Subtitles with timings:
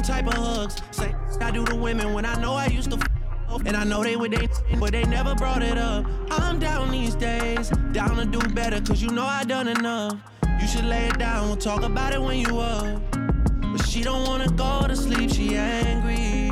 [0.00, 0.76] them type of hugs.
[0.90, 2.96] Say I do to women when I know I used to.
[2.96, 6.06] F- and I know they would they, but they never brought it up.
[6.30, 10.16] I'm down these days, down to do better, cause you know I done enough.
[10.60, 13.02] You should lay it down, we'll talk about it when you up.
[13.10, 16.50] But she don't wanna go to sleep, she angry.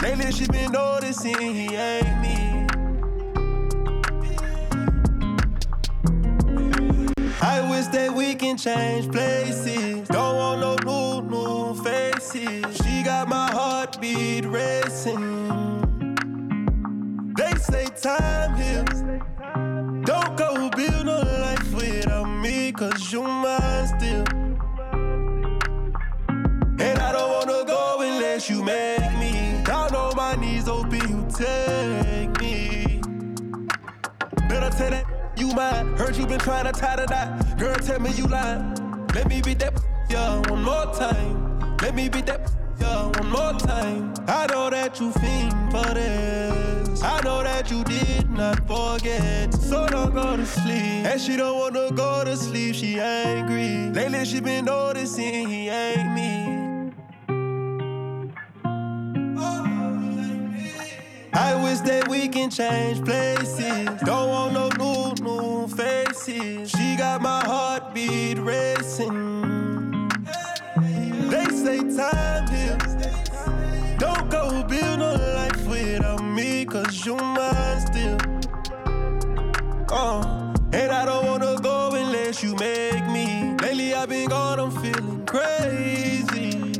[0.00, 2.49] Lately she been noticing he ain't me.
[7.80, 10.06] Wish that we can change places.
[10.08, 12.76] Don't want no new, new faces.
[12.76, 15.22] She got my heartbeat racing.
[17.36, 19.00] They say time heals.
[20.04, 24.26] Don't go build no life without me, cause you mine still.
[26.86, 29.62] And I don't wanna go unless you make me.
[29.64, 33.00] Down on my knees, hoping you take me.
[34.48, 35.09] Better tell that
[35.56, 37.58] Heard you been trying to tie the knot.
[37.58, 38.74] Girl, tell me you lying.
[39.14, 39.74] Let me be that
[40.10, 41.76] yeah one more time.
[41.78, 44.14] Let me be that yeah one more time.
[44.28, 47.02] I know that you fiend for this.
[47.02, 49.52] I know that you did not forget.
[49.54, 51.06] So don't go to sleep.
[51.06, 52.76] And she don't wanna go to sleep.
[52.76, 53.90] She angry.
[53.90, 56.92] Lately she been noticing he ain't me.
[59.36, 59.69] Oh.
[61.32, 63.88] I wish that we can change places.
[64.04, 66.70] Don't want no new, new faces.
[66.70, 70.08] She got my heartbeat racing.
[71.30, 72.94] They say time heals.
[73.98, 78.18] Don't go build no life without me, cause you mine still.
[79.88, 83.54] Uh, and I don't wanna go unless you make me.
[83.62, 86.72] Lately I've been gone, I'm feeling crazy.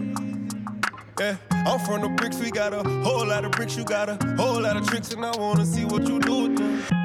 [1.19, 4.17] Yeah, I'm from the bricks, we got a whole lot of bricks, you got a
[4.37, 7.01] whole lot of tricks, and I wanna see what you do with them.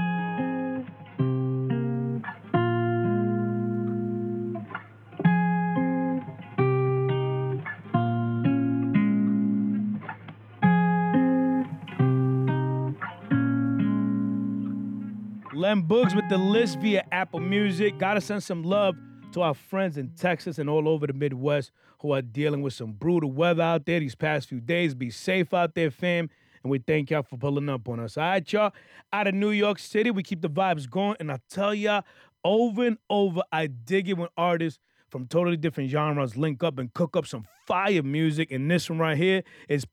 [15.54, 17.98] Lem Boogs with the list via Apple Music.
[17.98, 18.95] Gotta send some love
[19.35, 22.93] to our friends in Texas and all over the Midwest who are dealing with some
[22.93, 24.95] brutal weather out there these past few days.
[24.95, 26.29] Be safe out there, fam.
[26.63, 28.17] And we thank y'all for pulling up on us.
[28.17, 28.71] All right, y'all.
[29.11, 31.17] Out of New York City, we keep the vibes going.
[31.19, 32.05] And I tell y'all,
[32.45, 34.79] over and over, I dig it when artists
[35.09, 38.52] from totally different genres link up and cook up some fire music.
[38.52, 39.85] And this one right here is.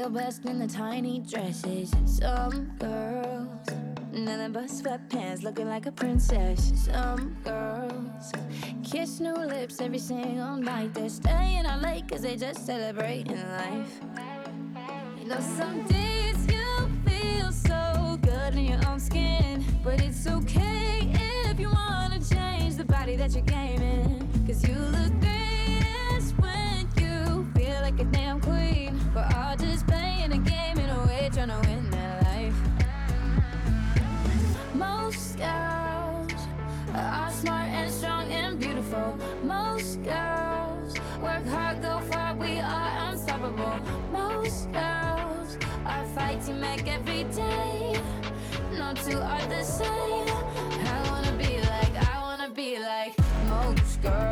[0.00, 1.92] Feel best in the tiny dresses.
[2.06, 3.66] Some girls,
[4.12, 6.72] nothing but sweatpants, looking like a princess.
[6.86, 8.32] Some girls
[8.82, 10.94] kiss new lips every single night.
[10.94, 14.00] They're staying out late cause they just celebrating life.
[15.18, 16.66] You know, some days you
[17.06, 21.10] feel so good in your own skin, but it's okay
[21.50, 24.26] if you wanna change the body that you're gaming.
[24.46, 25.29] Cause you look greatest
[35.40, 36.32] girls
[36.94, 39.18] are smart and strong and beautiful.
[39.42, 43.78] Most girls work hard, go far, we are unstoppable.
[44.12, 45.56] Most girls
[45.86, 48.00] are fighting back every day.
[48.78, 50.28] No two are the same.
[50.94, 53.14] I wanna be like, I wanna be like
[53.48, 54.29] most girls.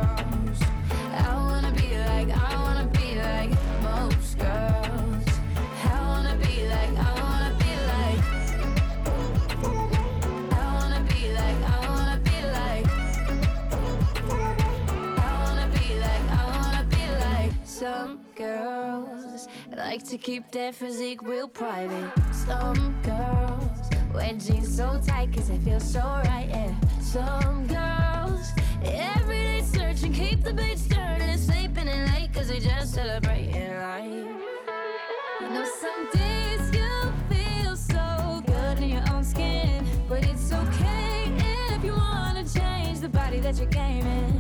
[19.89, 22.13] Like to keep their physique real private.
[22.31, 26.75] Some girls wear jeans so tight cause they feel so right, yeah.
[27.01, 28.51] Some girls
[28.85, 34.29] every day searching, keep the beats turning, sleeping in late cause they just celebrating life.
[35.41, 36.93] You know, some days you
[37.31, 41.33] feel so good in your own skin, but it's okay
[41.75, 44.38] if you wanna change the body that you're gaming.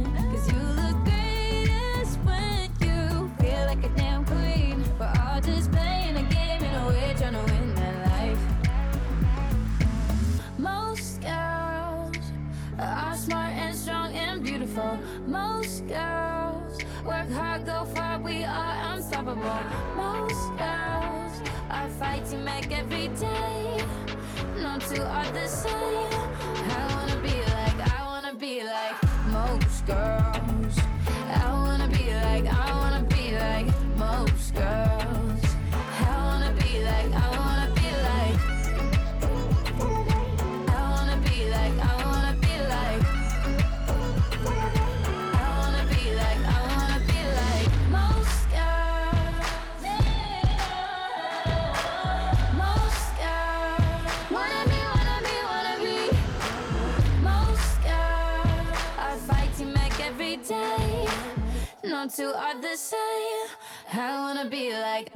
[62.19, 63.47] two are the same.
[63.93, 65.15] I wanna be like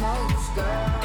[0.00, 0.97] most girls.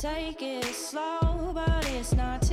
[0.00, 2.47] Take it slow, but it's not.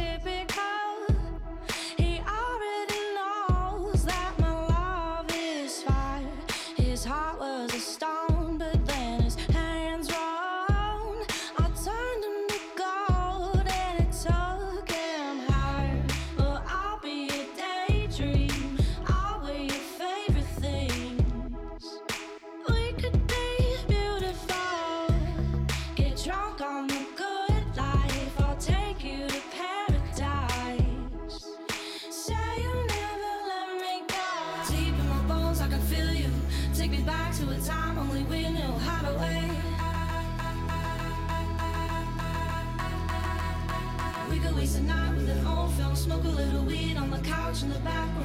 [47.55, 48.24] watching the back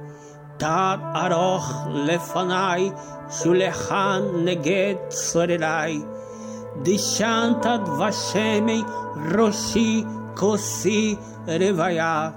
[0.60, 2.90] תת ארוך לפניי,
[3.30, 6.00] שולחן נגד צורריי.
[6.82, 8.82] דשנת דבשמי
[9.38, 11.16] ראשי כוסי
[11.46, 12.30] רוויה.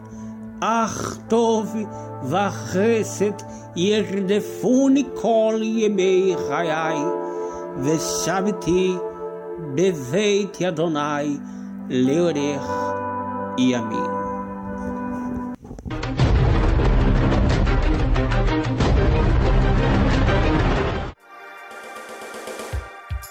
[0.59, 1.75] אך טוב
[2.23, 3.31] וחסד
[3.75, 6.97] ירדפוני כל ימי חיי,
[7.83, 8.95] ושבתי
[9.75, 11.37] בבית אדוני
[11.89, 12.69] לאורך
[13.57, 14.22] ימים.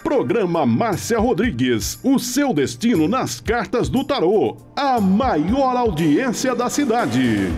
[0.03, 1.99] Programa Márcia Rodrigues.
[2.03, 4.57] O seu destino nas cartas do tarô.
[4.75, 7.51] A maior audiência da cidade.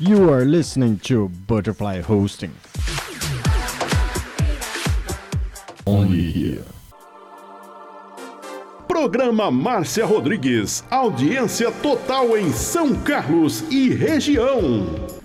[0.00, 2.52] You are listening to Butterfly Hosting.
[5.84, 6.77] Only here.
[8.98, 10.82] Programa Márcia Rodrigues.
[10.90, 15.17] Audiência total em São Carlos e região.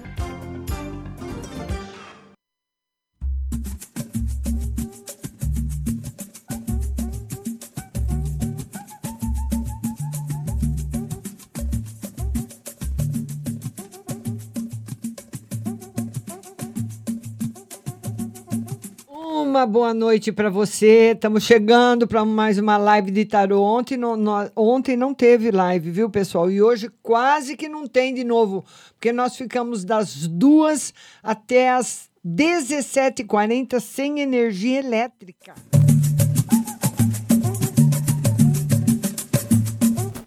[19.70, 21.12] Boa noite para você.
[21.14, 23.62] Estamos chegando para mais uma live de tarô.
[23.62, 26.50] Ontem não, nó- ontem não teve live, viu, pessoal?
[26.52, 32.10] E hoje quase que não tem de novo, porque nós ficamos das duas até as
[32.26, 35.54] 17h40 sem energia elétrica.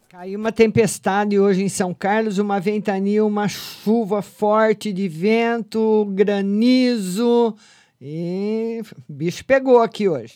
[0.08, 7.54] Caiu uma tempestade hoje em São Carlos, uma ventania, uma chuva forte de vento, granizo.
[8.00, 10.34] E bicho pegou aqui hoje.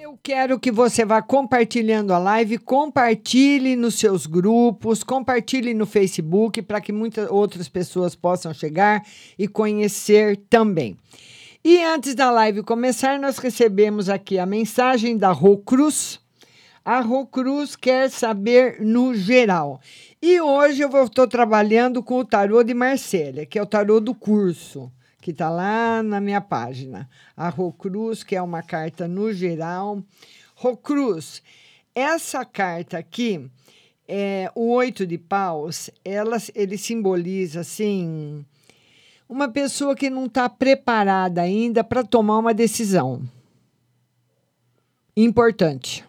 [0.00, 6.62] Eu quero que você vá compartilhando a live, compartilhe nos seus grupos, compartilhe no Facebook
[6.62, 9.04] para que muitas outras pessoas possam chegar
[9.36, 10.96] e conhecer também.
[11.70, 16.18] E antes da live começar, nós recebemos aqui a mensagem da Rô Cruz.
[16.82, 19.78] A Rô Cruz quer saber no geral.
[20.22, 24.14] E hoje eu estou trabalhando com o tarô de Marcélia, que é o tarô do
[24.14, 27.06] curso, que está lá na minha página.
[27.36, 30.02] A Rô Cruz, que é uma carta no geral.
[30.54, 31.42] Rô Cruz,
[31.94, 33.46] essa carta aqui,
[34.08, 38.42] é, o oito de paus, ela, ele simboliza assim
[39.28, 43.22] uma pessoa que não está preparada ainda para tomar uma decisão
[45.14, 46.04] importante.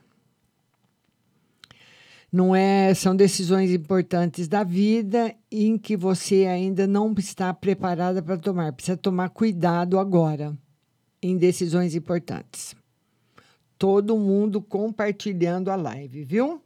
[2.32, 8.38] Não é, são decisões importantes da vida em que você ainda não está preparada para
[8.38, 8.72] tomar.
[8.72, 10.56] Precisa tomar cuidado agora
[11.22, 12.76] em decisões importantes.
[13.80, 16.62] Todo mundo compartilhando a live, viu?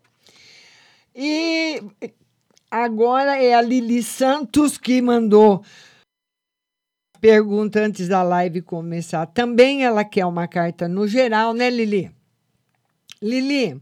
[1.16, 1.82] E
[2.70, 5.64] agora é a Lili Santos que mandou
[7.24, 9.26] pergunta antes da live começar.
[9.28, 12.12] Também ela quer uma carta no geral, né, Lili?
[13.22, 13.82] Lili,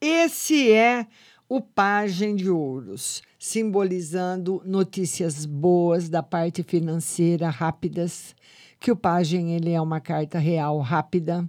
[0.00, 1.04] esse é
[1.48, 8.36] o Pagem de Ouros, simbolizando notícias boas da parte financeira rápidas,
[8.78, 11.44] que o Pagem ele é uma carta real rápida,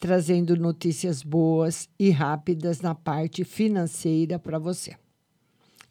[0.00, 4.96] trazendo notícias boas e rápidas na parte financeira para você.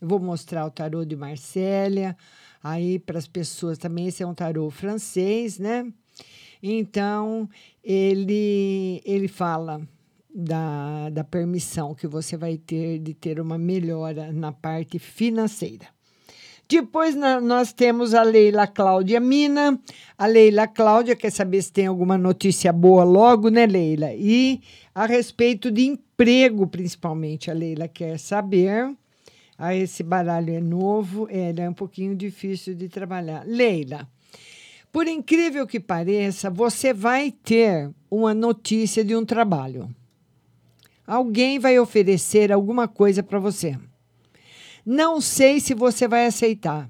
[0.01, 2.13] Eu vou mostrar o tarô de Marcélia
[2.63, 4.07] aí para as pessoas também.
[4.07, 5.91] Esse é um tarô francês, né?
[6.61, 7.49] Então,
[7.83, 9.81] ele, ele fala
[10.33, 15.87] da, da permissão que você vai ter de ter uma melhora na parte financeira.
[16.71, 19.77] Depois nós temos a Leila Cláudia Mina.
[20.17, 24.13] A Leila Cláudia quer saber se tem alguma notícia boa logo, né, Leila?
[24.13, 24.61] E
[24.95, 28.95] a respeito de emprego, principalmente, a Leila quer saber.
[29.63, 33.45] Ah, esse baralho é novo, é um pouquinho difícil de trabalhar.
[33.45, 34.09] Leila,
[34.91, 39.87] por incrível que pareça, você vai ter uma notícia de um trabalho.
[41.05, 43.77] Alguém vai oferecer alguma coisa para você.
[44.83, 46.89] Não sei se você vai aceitar.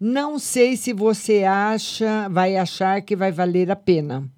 [0.00, 4.28] Não sei se você acha, vai achar que vai valer a pena,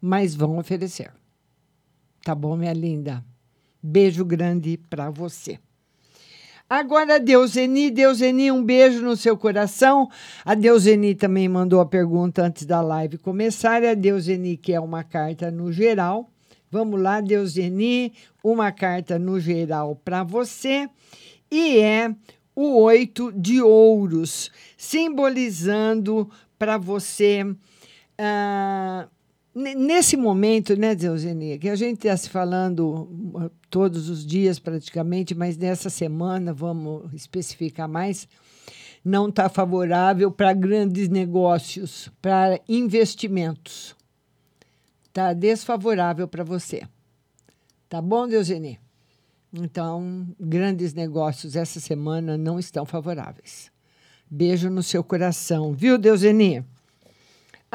[0.00, 1.12] mas vão oferecer.
[2.24, 3.24] Tá bom, minha linda?
[3.80, 5.60] Beijo grande para você.
[6.76, 10.08] Agora, Deuseni, Deuseni, um beijo no seu coração.
[10.44, 13.84] A Deuseni também mandou a pergunta antes da live começar.
[13.84, 16.28] A Deuseni quer uma carta no geral.
[16.72, 20.88] Vamos lá, Deuseni, uma carta no geral para você.
[21.48, 22.12] E é
[22.56, 27.44] o oito de ouros, simbolizando para você.
[27.44, 29.08] ne-
[29.54, 35.34] nesse momento, né, Deusenia, que a gente está se falando uh, todos os dias praticamente,
[35.34, 38.26] mas nessa semana, vamos especificar mais,
[39.04, 43.94] não está favorável para grandes negócios, para investimentos.
[45.06, 46.82] Está desfavorável para você.
[47.88, 48.80] Tá bom, Deuseni?
[49.52, 53.70] Então, grandes negócios essa semana não estão favoráveis.
[54.28, 56.64] Beijo no seu coração, viu, Deuseni?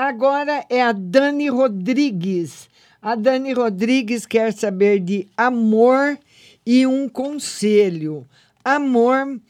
[0.02, 2.70] Agora é a Dani Rodrigues.
[3.02, 6.18] A Dani Rodrigues quer saber de amor
[6.66, 8.26] e um conselho.
[8.64, 9.42] Amor.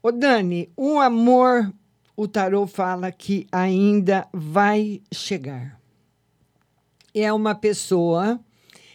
[0.00, 1.74] Ô, Dani, o amor,
[2.16, 5.80] o tarô fala que ainda vai chegar.
[7.12, 8.38] É uma pessoa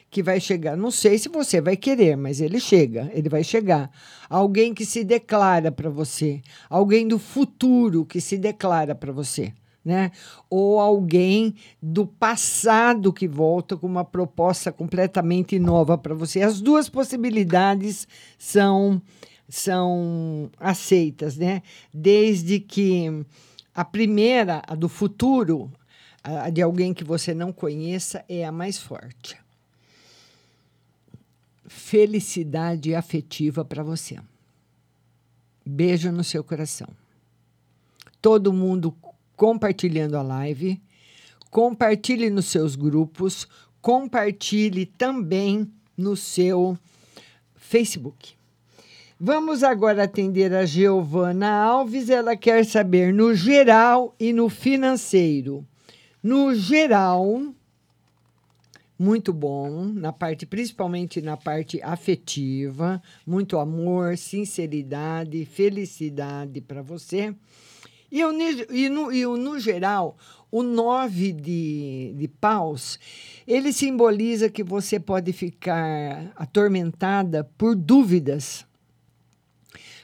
[0.09, 0.77] que vai chegar.
[0.77, 3.91] Não sei se você vai querer, mas ele chega, ele vai chegar.
[4.29, 9.51] Alguém que se declara para você, alguém do futuro que se declara para você,
[9.83, 10.11] né?
[10.49, 16.41] Ou alguém do passado que volta com uma proposta completamente nova para você.
[16.41, 19.01] As duas possibilidades são
[19.49, 21.61] são aceitas, né?
[21.93, 23.25] Desde que
[23.75, 25.71] a primeira, a do futuro,
[26.23, 29.43] a de alguém que você não conheça, é a mais forte
[31.73, 34.19] felicidade afetiva para você.
[35.65, 36.87] Beijo no seu coração.
[38.21, 38.95] Todo mundo
[39.35, 40.81] compartilhando a live,
[41.49, 43.47] compartilhe nos seus grupos,
[43.81, 46.77] compartilhe também no seu
[47.55, 48.35] Facebook.
[49.19, 52.09] Vamos agora atender a Giovana Alves.
[52.09, 55.65] Ela quer saber no geral e no financeiro.
[56.21, 57.53] No geral,
[58.97, 67.33] muito bom, na parte, principalmente na parte afetiva, muito amor, sinceridade, felicidade para você.
[68.15, 70.15] E, ni- e, no, e no geral,
[70.51, 72.99] o nove de, de paus,
[73.47, 78.67] ele simboliza que você pode ficar atormentada por dúvidas,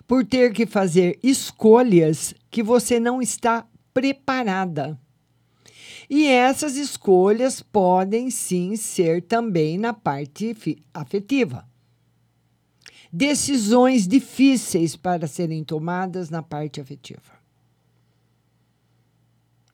[0.07, 4.99] por ter que fazer escolhas que você não está preparada.
[6.09, 10.57] E essas escolhas podem sim ser também na parte
[10.91, 11.63] afetiva.
[13.13, 17.38] Decisões difíceis para serem tomadas na parte afetiva.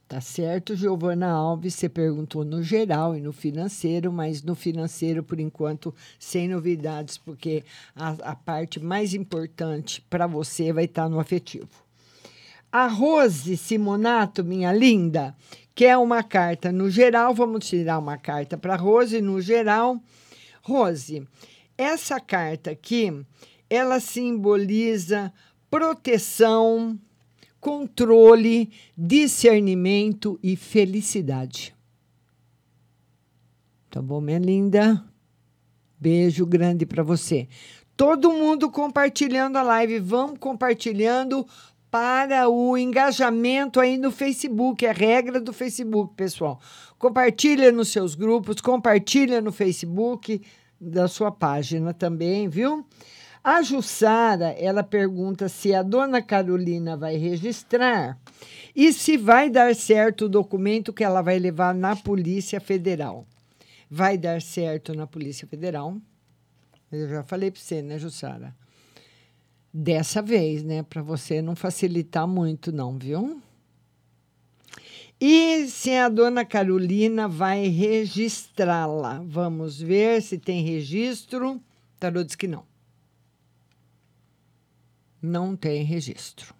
[0.07, 1.73] Tá certo, Giovana Alves?
[1.73, 7.63] Você perguntou no geral e no financeiro, mas no financeiro, por enquanto, sem novidades, porque
[7.95, 11.67] a, a parte mais importante para você vai estar no afetivo.
[12.71, 15.35] A Rose Simonato, minha linda,
[15.73, 17.33] quer uma carta no geral.
[17.33, 19.99] Vamos tirar uma carta para Rose no geral.
[20.61, 21.27] Rose,
[21.75, 23.11] essa carta aqui,
[23.67, 25.33] ela simboliza
[25.67, 26.99] proteção,
[27.65, 31.75] controle, discernimento e felicidade.
[33.89, 35.03] Tá bom, minha linda?
[35.99, 37.47] Beijo grande para você.
[37.97, 41.43] Todo mundo compartilhando a live, vamos compartilhando
[41.89, 46.61] para o engajamento aí no Facebook, é regra do Facebook, pessoal.
[46.99, 50.39] Compartilha nos seus grupos, compartilha no Facebook
[50.79, 52.85] da sua página também, viu?
[53.45, 58.19] A Jussara, ela pergunta se a dona Carolina vai registrar
[58.75, 63.23] e se vai dar certo o documento que ela vai levar na Polícia Federal.
[63.87, 65.95] Vai dar certo na Polícia Federal.
[66.91, 68.55] Eu já falei para você, né, Jussara?
[69.71, 70.81] Dessa vez, né?
[70.81, 73.39] Para você não facilitar muito, não, viu?
[75.21, 79.21] E se a dona Carolina vai registrá-la?
[79.23, 81.61] Vamos ver se tem registro.
[81.99, 82.74] Tarô diz que não.
[85.25, 86.53] Não tem registro.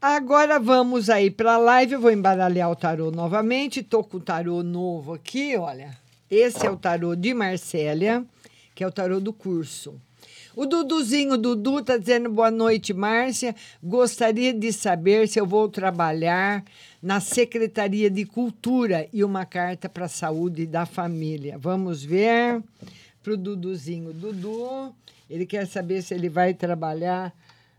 [0.00, 1.92] Agora vamos aí para a live.
[1.92, 3.78] Eu vou embaralhar o tarô novamente.
[3.78, 5.96] Estou com o tarô novo aqui, olha.
[6.28, 8.24] Esse é o tarô de Marcélia,
[8.74, 9.94] que é o tarô do curso.
[10.56, 13.54] O Duduzinho Dudu está dizendo boa noite, Márcia.
[13.82, 16.64] Gostaria de saber se eu vou trabalhar
[17.00, 21.56] na Secretaria de Cultura e uma carta para a saúde da família.
[21.56, 22.60] Vamos ver
[23.22, 24.92] para o Duduzinho Dudu.
[25.32, 27.34] Ele quer saber se ele vai trabalhar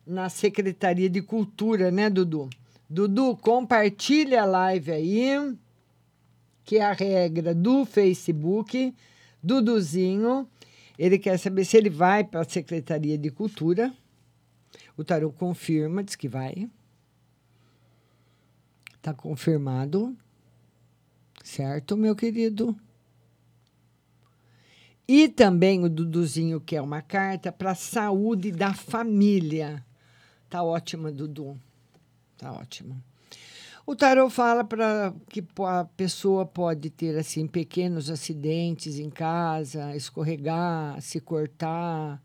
[0.08, 2.50] na Secretaria de Cultura, né, Dudu?
[2.90, 5.56] Dudu, compartilha a live aí,
[6.66, 8.92] que é a regra do Facebook.
[9.44, 10.50] Duduzinho,
[10.98, 13.94] ele quer saber se ele vai para a Secretaria de Cultura.
[14.98, 16.68] O Tarô confirma, diz que vai.
[18.96, 20.18] Está confirmado.
[21.44, 22.76] Certo, meu querido?
[25.08, 29.86] E também o Duduzinho quer uma carta para a saúde da família.
[30.50, 31.60] Tá ótima, Dudu.
[32.38, 32.96] Tá ótima.
[33.86, 41.02] O tarot fala para que a pessoa pode ter assim pequenos acidentes em casa, escorregar,
[41.02, 42.24] se cortar,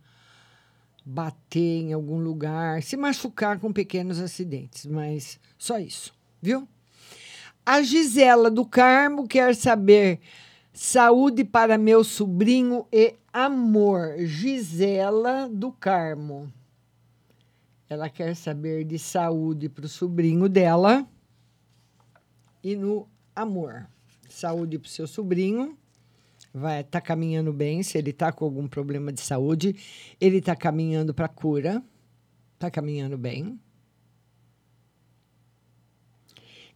[1.05, 6.69] bater em algum lugar, se machucar com pequenos acidentes, mas só isso, viu?
[7.67, 10.21] A Gisela do Carmo quer saber
[10.79, 14.15] saúde para meu sobrinho e amor.
[14.19, 16.53] Gisela do Carmo.
[17.91, 21.05] Ela quer saber de saúde para o sobrinho dela
[22.63, 23.89] e no amor.
[24.29, 25.77] Saúde para o seu sobrinho.
[26.55, 27.83] Vai estar caminhando bem.
[27.83, 29.75] Se ele está com algum problema de saúde,
[30.21, 31.83] ele está caminhando para cura.
[32.55, 33.59] Está caminhando bem.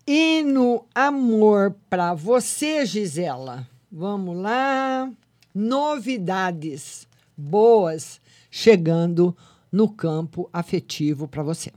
[0.04, 3.70] E no amor para você, Gisela.
[3.94, 5.12] Vamos lá.
[5.54, 9.36] Novidades boas chegando
[9.70, 11.70] no campo afetivo para você.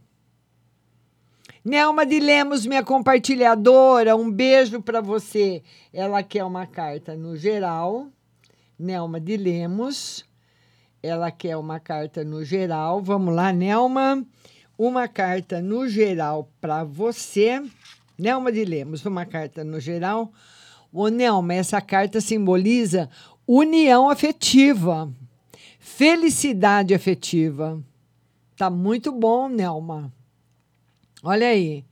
[1.64, 5.62] Nelma de Lemos, minha compartilhadora, um beijo para você.
[5.92, 8.08] Ela quer uma carta no geral.
[8.80, 10.24] Nelma de Lemos,
[11.04, 13.02] ela quer uma carta no geral.
[13.02, 14.26] Vamos lá, Nelma.
[14.78, 17.62] Uma carta no geral para você.
[18.18, 20.32] Nelma de Lemos, uma carta no geral.
[20.98, 23.10] Ô, Nelma, essa carta simboliza
[23.46, 25.12] união afetiva,
[25.78, 27.84] felicidade afetiva.
[28.56, 30.10] Tá muito bom, Nelma.
[31.22, 31.84] Olha aí.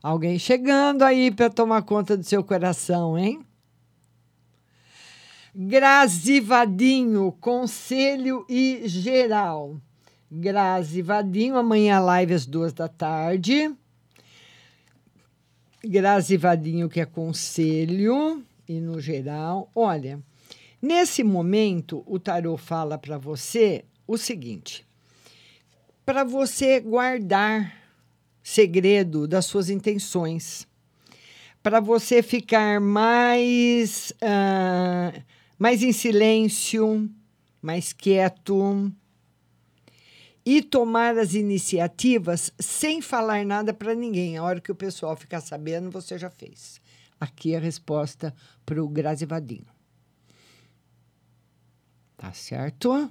[0.00, 3.44] Alguém chegando aí para tomar conta do seu coração, hein?
[5.52, 9.80] Grazi Vadinho, conselho e geral.
[10.30, 13.74] Grazi Vadinho, amanhã live às duas da tarde.
[15.84, 19.70] Grazi Vadinho, que é conselho e no geral.
[19.74, 20.18] Olha,
[20.80, 24.86] nesse momento, o tarô fala para você o seguinte:
[26.04, 27.74] para você guardar
[28.42, 30.66] segredo das suas intenções,
[31.62, 35.12] para você ficar mais, ah,
[35.58, 37.10] mais em silêncio,
[37.60, 38.92] mais quieto
[40.44, 44.36] e tomar as iniciativas sem falar nada para ninguém.
[44.36, 46.80] A hora que o pessoal ficar sabendo, você já fez.
[47.18, 48.34] Aqui é a resposta
[48.66, 49.66] para o Grazi Vadinho.
[52.16, 53.10] Tá certo?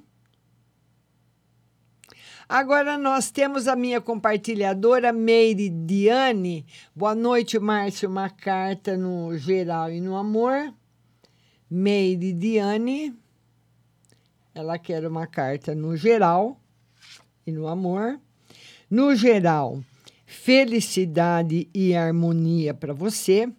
[2.47, 6.65] Agora nós temos a minha compartilhadora Meire Diane.
[6.95, 8.09] Boa noite, Márcio.
[8.09, 10.73] Uma carta no geral e no amor.
[11.69, 13.17] Meire Diane.
[14.53, 16.62] Ela quer uma carta no geral
[17.45, 18.19] e no amor.
[18.89, 19.83] No geral,
[20.25, 23.51] felicidade e harmonia para você.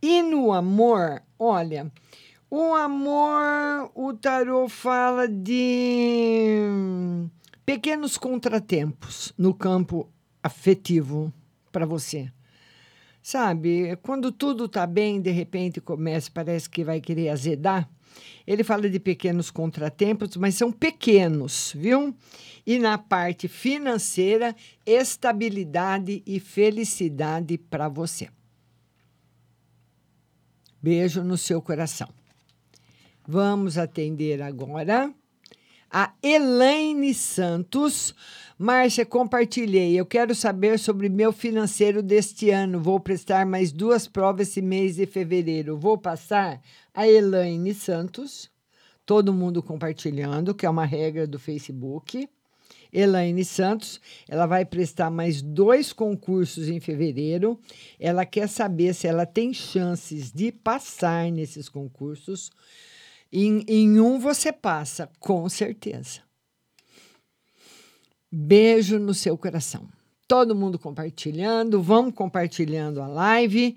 [0.00, 1.90] E no amor, olha,
[2.50, 6.60] o amor, o tarô fala de
[7.64, 10.08] pequenos contratempos no campo
[10.42, 11.32] afetivo
[11.72, 12.30] para você.
[13.20, 17.90] Sabe, quando tudo tá bem, de repente começa, parece que vai querer azedar.
[18.46, 22.14] Ele fala de pequenos contratempos, mas são pequenos, viu?
[22.66, 28.28] E na parte financeira, estabilidade e felicidade para você.
[30.82, 32.08] Beijo no seu coração.
[33.26, 35.12] Vamos atender agora
[35.90, 38.14] a Elaine Santos.
[38.58, 40.00] Márcia, compartilhei.
[40.00, 42.80] Eu quero saber sobre meu financeiro deste ano.
[42.80, 45.76] Vou prestar mais duas provas esse mês de fevereiro.
[45.76, 46.62] Vou passar
[46.94, 48.50] a Elaine Santos.
[49.04, 52.26] Todo mundo compartilhando, que é uma regra do Facebook.
[52.90, 57.60] Elaine Santos, ela vai prestar mais dois concursos em fevereiro.
[58.00, 62.50] Ela quer saber se ela tem chances de passar nesses concursos.
[63.30, 66.25] Em, em um você passa, com certeza.
[68.30, 69.88] Beijo no seu coração.
[70.26, 73.76] Todo mundo compartilhando, vamos compartilhando a live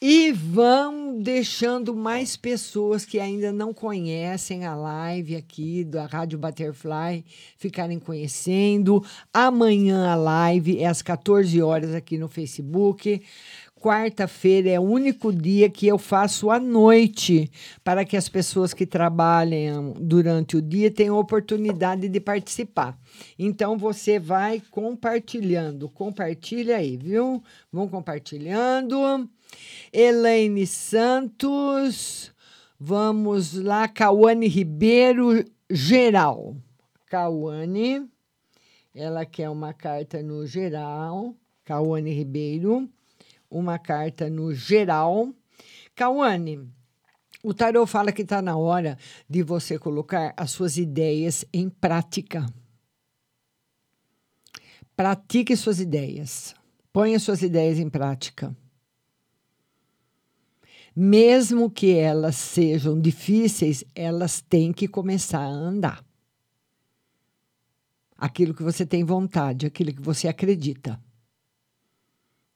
[0.00, 7.24] e vão deixando mais pessoas que ainda não conhecem a live aqui da Rádio Butterfly
[7.56, 9.04] ficarem conhecendo.
[9.32, 13.20] Amanhã a live é às 14 horas aqui no Facebook.
[13.80, 17.48] Quarta-feira é o único dia que eu faço à noite
[17.84, 22.98] para que as pessoas que trabalham durante o dia tenham oportunidade de participar.
[23.38, 27.40] Então você vai compartilhando, compartilha aí, viu?
[27.72, 29.28] Vão compartilhando.
[29.92, 32.32] Elaine Santos,
[32.80, 36.56] vamos lá, Cauane Ribeiro, geral.
[37.06, 38.08] Cauane,
[38.92, 41.32] ela quer uma carta no geral.
[41.64, 42.88] Cauane Ribeiro
[43.50, 45.32] uma carta no geral.
[45.94, 46.68] Cauane,
[47.42, 52.46] o tarô fala que está na hora de você colocar as suas ideias em prática.
[54.96, 56.54] Pratique suas ideias.
[56.92, 58.56] Ponha suas ideias em prática.
[60.94, 66.04] Mesmo que elas sejam difíceis, elas têm que começar a andar.
[68.16, 71.00] Aquilo que você tem vontade, aquilo que você acredita.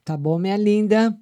[0.05, 1.17] Tá bom, minha linda?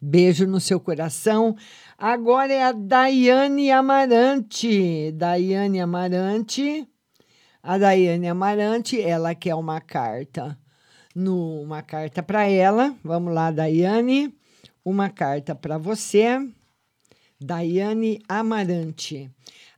[0.00, 1.54] Beijo no seu coração.
[1.98, 5.12] Agora é a Daiane Amarante.
[5.12, 6.88] Daiane Amarante.
[7.62, 10.58] A Daiane Amarante, ela quer uma carta.
[11.14, 12.96] No, uma carta para ela.
[13.04, 14.34] Vamos lá, Daiane.
[14.82, 16.38] Uma carta para você.
[17.38, 19.30] Daiane Amarante.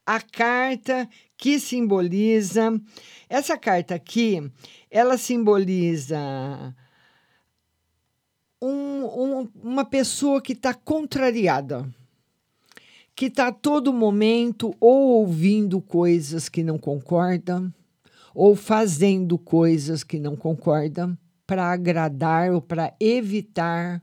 [0.06, 2.80] A carta que simboliza.
[3.28, 4.40] Essa carta aqui,
[4.88, 6.16] ela simboliza
[8.60, 11.88] um, um, uma pessoa que está contrariada,
[13.14, 17.72] que está a todo momento ou ouvindo coisas que não concorda,
[18.34, 21.16] ou fazendo coisas que não concorda
[21.46, 24.02] para agradar ou para evitar.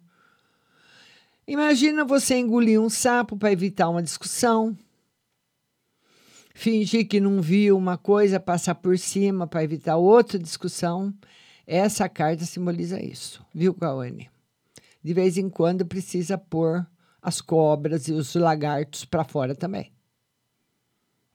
[1.48, 4.76] Imagina você engolir um sapo para evitar uma discussão.
[6.56, 11.14] Fingir que não viu uma coisa, passar por cima para evitar outra discussão.
[11.68, 14.33] Essa carta simboliza isso, viu, Cauane?
[15.04, 16.86] De vez em quando precisa pôr
[17.22, 19.92] as cobras e os lagartos para fora também.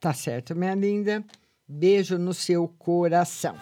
[0.00, 1.24] Tá certo, minha linda?
[1.66, 3.57] Beijo no seu coração.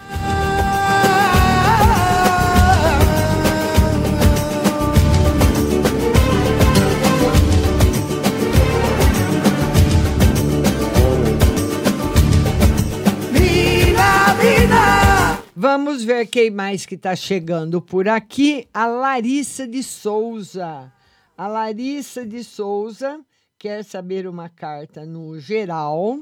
[15.59, 18.69] Vamos ver quem mais que está chegando por aqui.
[18.75, 20.93] A Larissa de Souza.
[21.35, 23.25] A Larissa de Souza
[23.59, 26.21] quer saber uma carta no geral.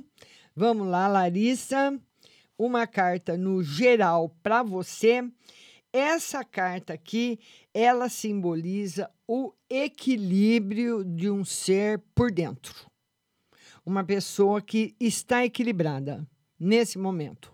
[0.54, 2.00] Vamos lá, Larissa.
[2.56, 5.28] Uma carta no geral para você.
[5.92, 7.40] Essa carta aqui,
[7.74, 12.86] ela simboliza o equilíbrio de um ser por dentro.
[13.84, 16.24] Uma pessoa que está equilibrada
[16.56, 17.53] nesse momento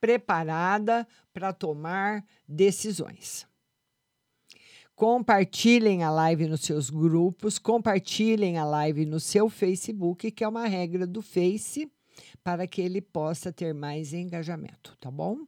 [0.00, 3.46] preparada para tomar decisões.
[4.94, 10.66] Compartilhem a live nos seus grupos, compartilhem a live no seu Facebook, que é uma
[10.66, 11.88] regra do Face,
[12.42, 15.46] para que ele possa ter mais engajamento, tá bom?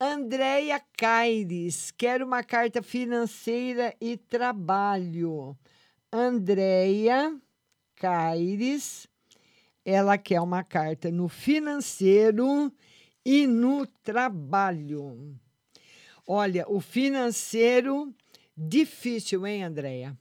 [0.00, 5.56] Andréia Caires, quero uma carta financeira e trabalho.
[6.12, 7.38] Andréia
[7.96, 9.06] Caires,
[9.86, 12.72] ela quer uma carta no financeiro
[13.24, 15.38] e no trabalho.
[16.26, 18.12] Olha, o financeiro
[18.56, 20.18] difícil, hein, Andréia?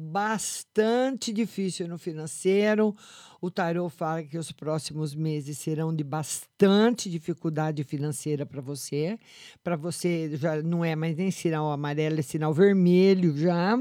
[0.00, 2.94] Bastante difícil no financeiro.
[3.40, 9.18] O tarô fala que os próximos meses serão de bastante dificuldade financeira para você.
[9.60, 13.76] Para você já não é mais nem sinal amarelo, é sinal vermelho já.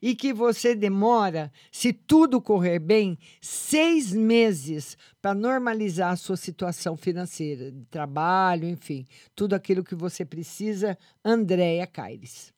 [0.00, 6.96] E que você demora, se tudo correr bem, seis meses para normalizar a sua situação
[6.96, 9.06] financeira, de trabalho, enfim,
[9.36, 12.50] tudo aquilo que você precisa, Andréia Caires.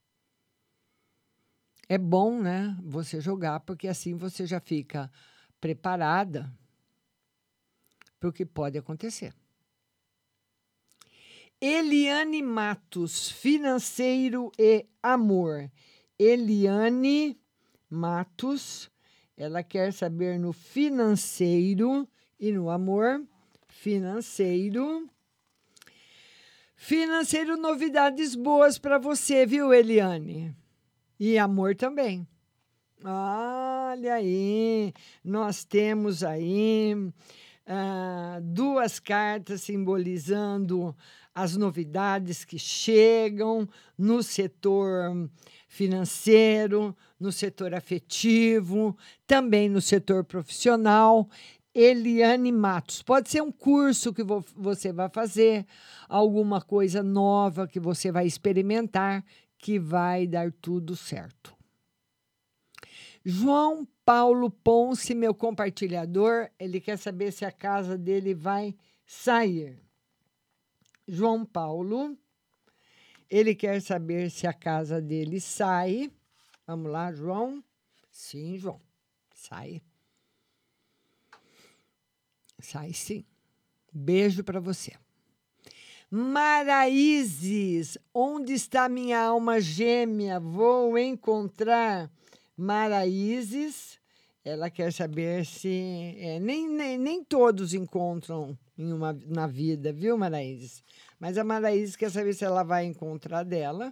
[1.89, 5.11] É bom, né, você jogar, porque assim você já fica
[5.61, 6.51] preparada
[8.19, 9.35] para o que pode acontecer.
[11.61, 15.71] Eliane Matos, financeiro e amor.
[16.19, 17.41] Eliane
[17.89, 18.91] Matos,
[19.37, 22.09] ela quer saber no financeiro
[22.39, 23.23] e no amor.
[23.69, 25.09] Financeiro.
[26.75, 30.57] Financeiro, novidades boas para você, viu, Eliane?
[31.25, 32.27] E amor também.
[33.05, 34.93] Olha aí,
[35.25, 36.97] nós temos aí
[37.65, 40.93] ah, duas cartas simbolizando
[41.33, 45.31] as novidades que chegam no setor
[45.69, 51.29] financeiro, no setor afetivo, também no setor profissional.
[51.75, 53.03] Eliane Matos.
[53.03, 55.65] Pode ser um curso que vo você vai fazer,
[56.07, 59.25] alguma coisa nova que você vai experimentar,
[59.63, 61.57] que vai dar tudo certo.
[63.25, 68.75] João Paulo Ponce, meu compartilhador, ele quer saber se a casa dele vai
[69.07, 69.81] sair.
[71.07, 72.19] João Paulo,
[73.31, 76.11] ele quer saber se a casa dele sai.
[76.67, 77.63] Vamos lá, João?
[78.11, 78.81] Sim, João.
[79.33, 79.81] Sai.
[82.59, 83.25] Sai sim.
[83.93, 84.93] Beijo para você.
[86.15, 90.39] Maraízes, onde está minha alma gêmea?
[90.39, 92.11] Vou encontrar
[92.55, 93.99] Maraízes.
[94.45, 96.15] Ela quer saber se.
[96.19, 100.85] é, nem, nem, nem todos encontram em uma, na vida, viu, Maraízes?
[101.19, 103.91] Mas a Maraízes quer saber se ela vai encontrar dela.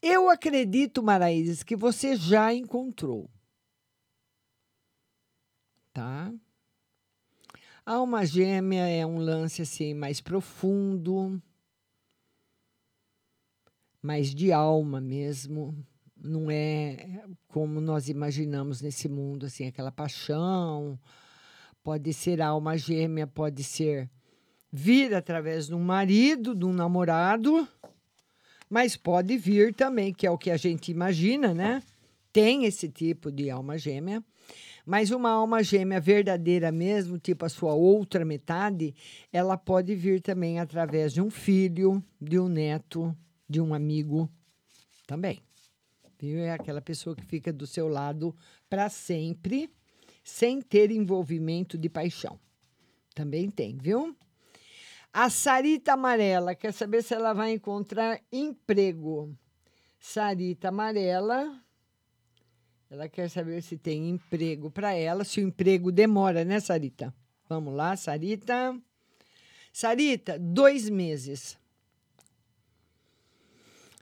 [0.00, 3.28] Eu acredito, Maraízes, que você já encontrou.
[5.92, 6.32] Tá?
[7.84, 11.42] Alma gêmea é um lance assim mais profundo,
[14.02, 15.74] mais de alma mesmo.
[16.16, 20.98] Não é como nós imaginamos nesse mundo, assim, aquela paixão.
[21.82, 24.10] Pode ser alma gêmea, pode ser
[24.70, 27.66] vir através de um marido, de um namorado,
[28.68, 31.82] mas pode vir também, que é o que a gente imagina, né?
[32.32, 34.22] Tem esse tipo de alma gêmea.
[34.84, 38.94] Mas uma alma gêmea verdadeira mesmo, tipo a sua outra metade,
[39.32, 43.14] ela pode vir também através de um filho, de um neto,
[43.48, 44.28] de um amigo
[45.06, 45.42] também.
[46.18, 46.40] Viu?
[46.40, 48.36] É aquela pessoa que fica do seu lado
[48.68, 49.70] para sempre,
[50.24, 52.38] sem ter envolvimento de paixão.
[53.14, 54.16] Também tem, viu?
[55.12, 59.34] A Sarita Amarela quer saber se ela vai encontrar emprego.
[59.98, 61.60] Sarita Amarela,
[62.90, 67.12] ela quer saber se tem emprego para ela, se o emprego demora, né, Sarita?
[67.48, 68.78] Vamos lá, Sarita.
[69.72, 71.57] Sarita, dois meses.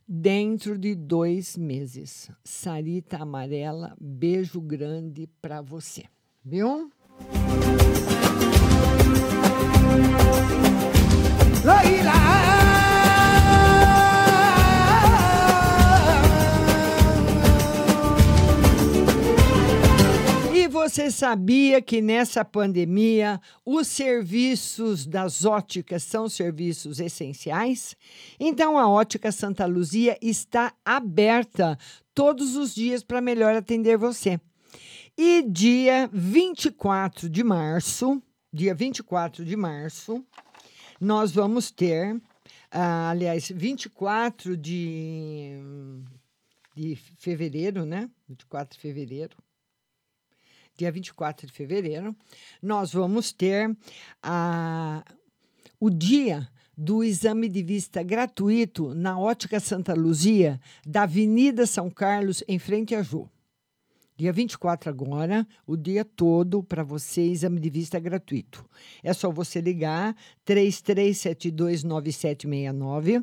[0.08, 2.30] Dentro de dois meses.
[2.44, 6.04] Sarita Amarela, beijo grande para você.
[6.44, 6.92] Viu?
[20.88, 27.96] Você sabia que nessa pandemia os serviços das óticas são serviços essenciais?
[28.38, 31.76] Então a Ótica Santa Luzia está aberta
[32.14, 34.40] todos os dias para melhor atender você.
[35.18, 38.22] E dia 24 de março,
[38.52, 40.24] dia 24 de março,
[41.00, 42.16] nós vamos ter,
[42.70, 45.50] ah, aliás, 24 de,
[46.76, 48.08] de fevereiro, né?
[48.28, 49.36] 24 de fevereiro.
[50.76, 52.14] Dia 24 de fevereiro,
[52.62, 53.74] nós vamos ter
[54.22, 55.02] a,
[55.80, 56.46] o dia
[56.76, 62.94] do exame de vista gratuito na Ótica Santa Luzia, da Avenida São Carlos, em frente
[62.94, 63.26] a Jô.
[64.18, 68.64] Dia 24 agora, o dia todo para você, exame de vista gratuito.
[69.02, 70.16] É só você ligar
[70.46, 73.22] 33729769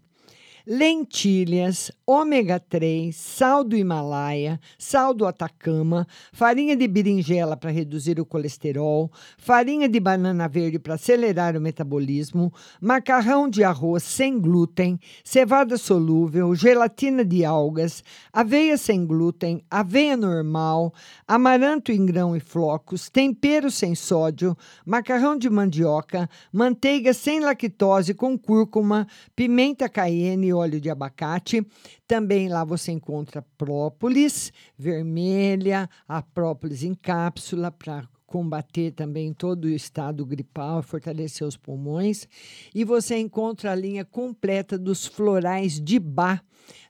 [0.66, 8.26] lentilhas, ômega 3, sal do Himalaia, sal do Atacama, farinha de berinjela para reduzir o
[8.26, 15.78] colesterol, farinha de banana verde para acelerar o metabolismo, macarrão de arroz sem glúten, cevada
[15.78, 20.93] solúvel, gelatina de algas, aveia sem glúten, aveia normal,
[21.28, 24.55] amaranto em grão e flocos, tempero sem sódio,
[24.86, 31.66] macarrão de mandioca, manteiga sem lactose com cúrcuma, pimenta cayenne óleo de abacate.
[32.08, 39.70] Também lá você encontra própolis vermelha, a própolis em cápsula para combater também todo o
[39.70, 42.28] estado gripal, fortalecer os pulmões.
[42.74, 46.41] E você encontra a linha completa dos florais de Bá,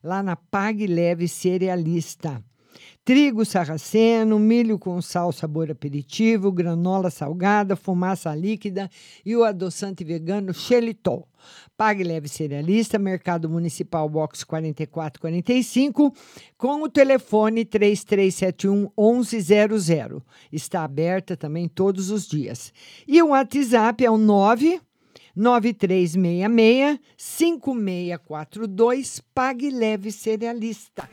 [0.03, 2.43] lá na Pague Leve Cerealista.
[3.03, 8.89] Trigo sarraceno, milho com sal sabor aperitivo, granola salgada, fumaça líquida
[9.25, 11.27] e o adoçante vegano xelitol.
[11.75, 16.13] Pague Leve Cerealista, Mercado Municipal Box 4445,
[16.57, 20.21] com o telefone 3371 1100.
[20.51, 22.71] Está aberta também todos os dias.
[23.07, 24.79] E o WhatsApp é o 9
[25.35, 31.09] 9366 5642 Pague Leve Cerealista.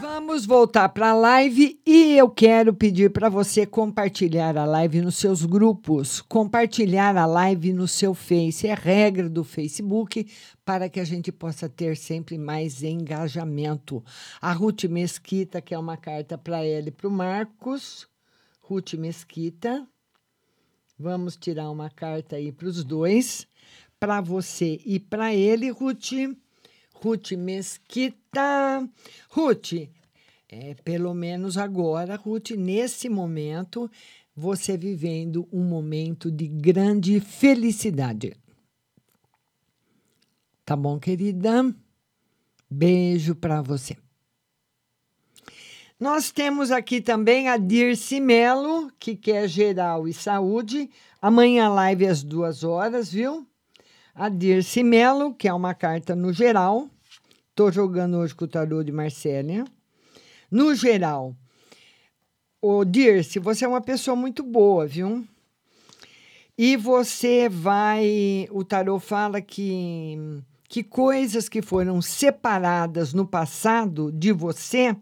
[0.00, 5.16] Vamos voltar para a live e eu quero pedir para você compartilhar a live nos
[5.16, 8.66] seus grupos, compartilhar a live no seu Face.
[8.66, 10.26] É regra do Facebook
[10.64, 14.02] para que a gente possa ter sempre mais engajamento.
[14.40, 18.06] A Ruth Mesquita, que é uma carta para ela e para o Marcos.
[18.62, 19.86] Ruth Mesquita.
[20.98, 23.46] Vamos tirar uma carta aí para os dois,
[24.00, 26.12] para você e para ele, Ruth.
[26.94, 28.88] Ruth Mesquita.
[29.28, 29.72] Ruth,
[30.48, 33.90] é, pelo menos agora, Ruth, nesse momento,
[34.34, 38.34] você vivendo um momento de grande felicidade.
[40.64, 41.74] Tá bom, querida?
[42.70, 43.96] Beijo para você.
[45.98, 50.90] Nós temos aqui também a Dirce Melo, que quer geral e saúde.
[51.22, 53.46] Amanhã live às duas horas, viu?
[54.14, 56.86] A Dirce Melo, que é uma carta no geral.
[57.54, 59.64] Tô jogando hoje com o tarô de Marcélia.
[60.50, 61.34] No geral,
[62.60, 65.26] o Dirce, você é uma pessoa muito boa, viu?
[66.58, 68.46] E você vai.
[68.50, 70.18] O tarô fala que,
[70.68, 74.94] que coisas que foram separadas no passado de você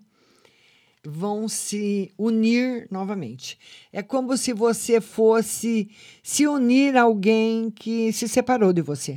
[1.04, 3.58] vão se unir novamente.
[3.92, 5.90] É como se você fosse
[6.22, 9.16] se unir a alguém que se separou de você.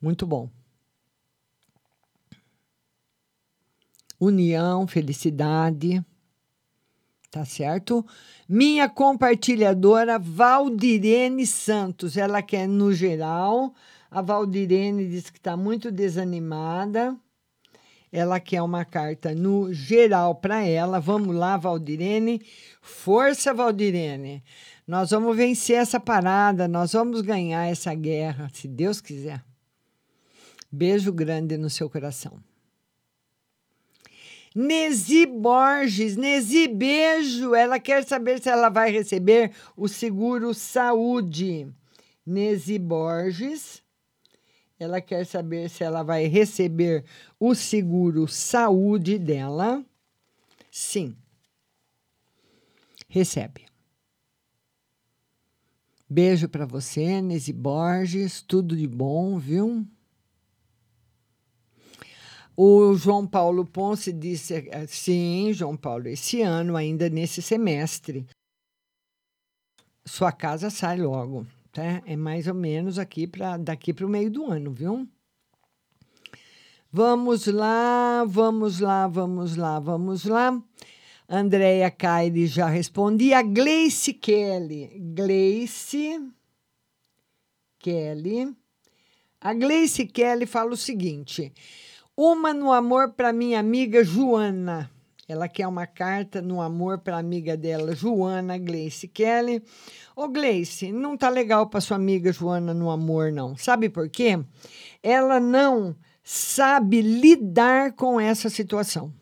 [0.00, 0.48] Muito bom.
[4.18, 6.04] União, felicidade.
[7.30, 8.06] Tá certo?
[8.48, 13.74] Minha compartilhadora Valdirene Santos, ela quer no geral.
[14.10, 17.14] A Valdirene diz que está muito desanimada.
[18.10, 20.98] Ela quer uma carta no geral para ela.
[20.98, 22.40] Vamos lá, Valdirene.
[22.80, 24.42] Força, Valdirene.
[24.86, 29.44] Nós vamos vencer essa parada, nós vamos ganhar essa guerra, se Deus quiser.
[30.72, 32.42] Beijo grande no seu coração.
[34.54, 37.54] Nesi Borges, Nesi, beijo.
[37.54, 41.68] Ela quer saber se ela vai receber o seguro saúde.
[42.26, 43.82] Nesi Borges,
[44.78, 47.04] Ela quer saber se ela vai receber
[47.38, 49.84] o seguro saúde dela.
[50.70, 51.16] Sim.
[53.08, 53.66] Recebe.
[56.08, 58.40] Beijo para você, Nese Borges.
[58.40, 59.86] Tudo de bom, viu?
[62.56, 68.26] O João Paulo Ponce disse: eh, sim, João Paulo, esse ano, ainda nesse semestre,
[70.04, 72.02] sua casa sai logo, tá?
[72.06, 75.08] É mais ou menos aqui para daqui para o meio do ano, viu?
[76.90, 80.62] Vamos lá, vamos lá, vamos lá, vamos lá.
[81.28, 83.34] Andréia Caire já respondi.
[83.34, 84.98] A Gleice Kelly.
[85.14, 86.18] Gleice
[87.78, 88.56] Kelly.
[89.38, 91.52] A Gleice Kelly fala o seguinte:
[92.16, 94.90] uma no amor para minha amiga Joana.
[95.28, 99.62] Ela quer uma carta no amor para amiga dela, Joana Gleice Kelly.
[100.20, 103.56] Ô Gleice, não tá legal para sua amiga Joana no amor não.
[103.56, 104.36] Sabe por quê?
[105.00, 105.94] Ela não
[106.24, 109.14] sabe lidar com essa situação.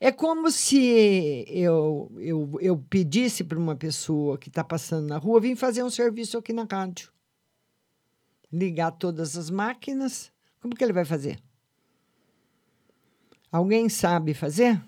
[0.00, 5.40] É como se eu, eu, eu pedisse para uma pessoa que está passando na rua
[5.40, 7.12] vir fazer um serviço aqui na rádio.
[8.52, 10.32] Ligar todas as máquinas.
[10.60, 11.40] Como que ele vai fazer?
[13.52, 14.82] Alguém sabe fazer?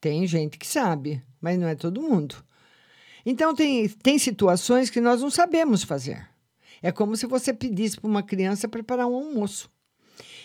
[0.00, 2.44] Tem gente que sabe, mas não é todo mundo.
[3.24, 6.28] Então, tem, tem situações que nós não sabemos fazer.
[6.82, 9.70] É como se você pedisse para uma criança preparar um almoço.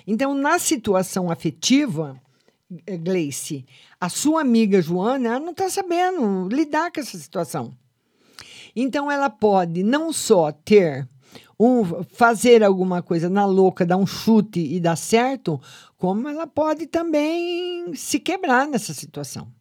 [0.06, 2.20] Então, na situação afetiva,
[2.86, 3.66] eh, Gleice,
[4.00, 7.76] a sua amiga Joana não está sabendo lidar com essa situação.
[8.76, 11.08] Então, ela pode não só ter
[11.60, 15.60] um, fazer alguma coisa na louca, dar um chute e dar certo,
[15.98, 19.52] como ela pode também se quebrar nessa situação.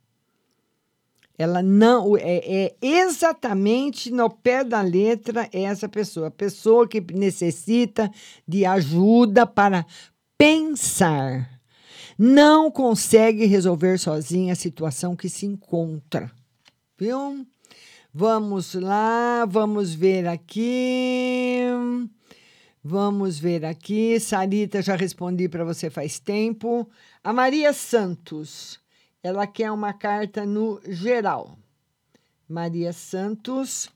[1.39, 8.11] Ela não é, é exatamente no pé da letra essa pessoa, a pessoa que necessita
[8.47, 9.85] de ajuda para
[10.39, 11.51] pensar.
[12.19, 16.31] Não consegue resolver sozinha a situação que se encontra.
[16.99, 17.47] Viu?
[18.19, 21.61] Vamos lá, vamos ver aqui.
[22.83, 24.19] Vamos ver aqui.
[24.19, 26.89] Sarita, já respondi para você faz tempo.
[27.23, 28.81] A Maria Santos,
[29.27, 31.59] ela quer uma carta no geral.
[32.49, 33.91] Maria Santos,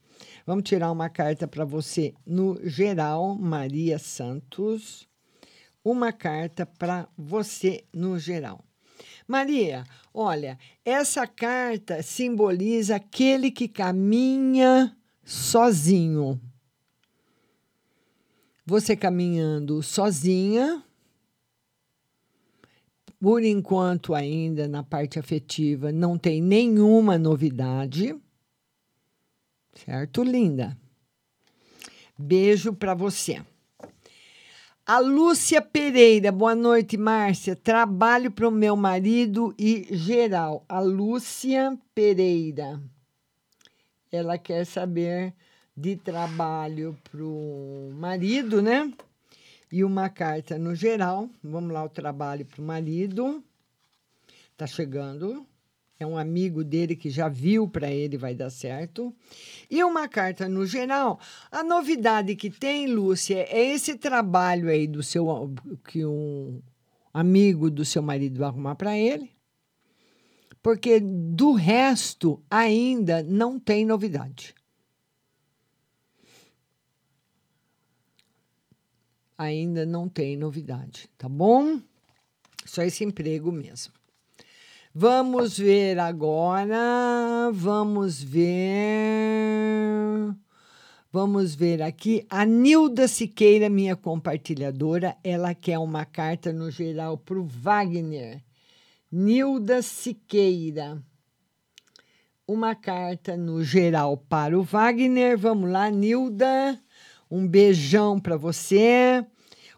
[0.44, 3.36] vamos tirar uma carta para você no geral.
[3.36, 5.08] Maria Santos,
[5.84, 8.64] uma carta para você no geral.
[9.24, 16.40] Maria, olha, essa carta simboliza aquele que caminha sozinho.
[18.66, 20.82] Você caminhando sozinha,
[23.20, 28.16] por enquanto, ainda na parte afetiva, não tem nenhuma novidade.
[29.74, 30.76] Certo, linda?
[32.18, 33.42] Beijo para você.
[34.86, 37.54] A Lúcia Pereira, boa noite, Márcia.
[37.54, 40.64] Trabalho para o meu marido e geral.
[40.68, 42.80] A Lúcia Pereira.
[44.10, 45.34] Ela quer saber
[45.76, 48.92] de trabalho para o marido, né?
[49.72, 51.30] E uma carta no geral.
[51.42, 53.42] Vamos lá, o trabalho para o marido.
[54.56, 55.46] Tá chegando.
[55.98, 59.14] É um amigo dele que já viu para ele, vai dar certo.
[59.70, 61.20] E uma carta no geral.
[61.52, 65.26] A novidade que tem, Lúcia, é esse trabalho aí do seu
[65.86, 66.62] que um
[67.12, 69.30] amigo do seu marido vai arrumar para ele.
[70.62, 74.54] Porque do resto ainda não tem novidade.
[79.40, 81.80] Ainda não tem novidade, tá bom?
[82.66, 83.94] Só esse emprego mesmo.
[84.94, 87.50] Vamos ver agora.
[87.50, 88.76] Vamos ver.
[91.10, 92.26] Vamos ver aqui.
[92.28, 98.44] A Nilda Siqueira, minha compartilhadora, ela quer uma carta no geral para o Wagner.
[99.10, 101.02] Nilda Siqueira.
[102.46, 105.38] Uma carta no geral para o Wagner.
[105.38, 106.78] Vamos lá, Nilda.
[107.30, 109.24] Um beijão para você.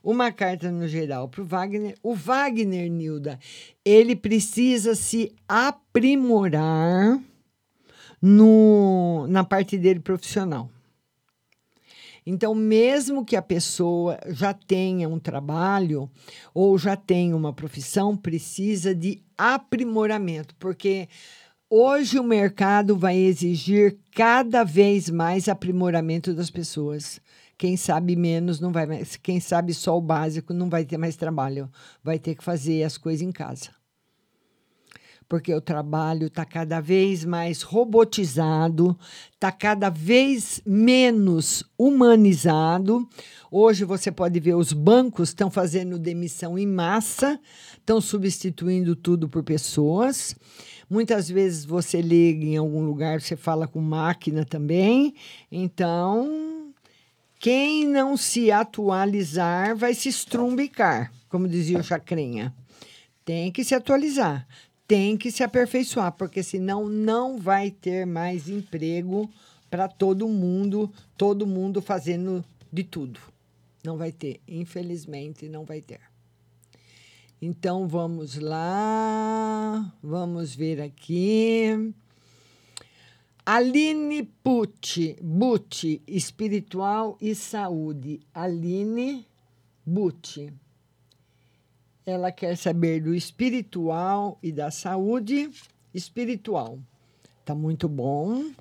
[0.03, 1.95] Uma carta no geral para o Wagner.
[2.03, 3.39] O Wagner, Nilda,
[3.85, 7.21] ele precisa se aprimorar
[8.21, 10.71] no, na parte dele profissional.
[12.25, 16.09] Então, mesmo que a pessoa já tenha um trabalho
[16.55, 21.09] ou já tenha uma profissão, precisa de aprimoramento, porque
[21.69, 27.21] hoje o mercado vai exigir cada vez mais aprimoramento das pessoas.
[27.63, 31.15] Quem sabe menos não vai mais, quem sabe só o básico não vai ter mais
[31.15, 31.71] trabalho,
[32.03, 33.71] vai ter que fazer as coisas em casa.
[35.29, 38.99] porque o trabalho está cada vez mais robotizado,
[39.33, 43.09] está cada vez menos humanizado.
[43.51, 47.41] Hoje você pode ver os bancos estão fazendo demissão em massa,
[47.79, 50.35] estão substituindo tudo por pessoas.
[50.91, 55.15] Muitas vezes você liga em algum lugar, você fala com máquina também.
[55.51, 56.52] Então,
[57.43, 62.55] quem não se atualizar vai se estrumbicar, como dizia o Chacrinha.
[63.25, 64.47] Tem que se atualizar,
[64.87, 69.29] tem que se aperfeiçoar, porque senão não vai ter mais emprego
[69.69, 70.89] para todo mundo,
[71.19, 73.19] todo mundo fazendo de tudo.
[73.83, 76.01] Não vai ter, infelizmente, não vai ter.
[77.41, 81.93] Então vamos lá, vamos ver aqui.
[83.45, 88.21] Aline Pucci, Bucci, espiritual e saúde.
[88.33, 89.27] Aline
[89.85, 90.53] Bucci.
[92.07, 95.51] Ela quer saber do espiritual e da saúde.
[95.93, 96.79] Espiritual.
[97.45, 98.53] Tá muito bom.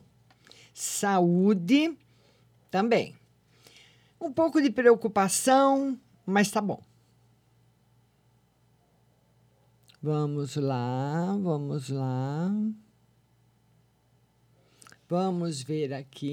[0.73, 1.95] Saúde
[2.71, 3.15] também.
[4.19, 6.81] Um pouco de preocupação, mas tá bom.
[10.01, 12.51] Vamos lá, vamos lá.
[15.11, 16.31] Vamos ver aqui.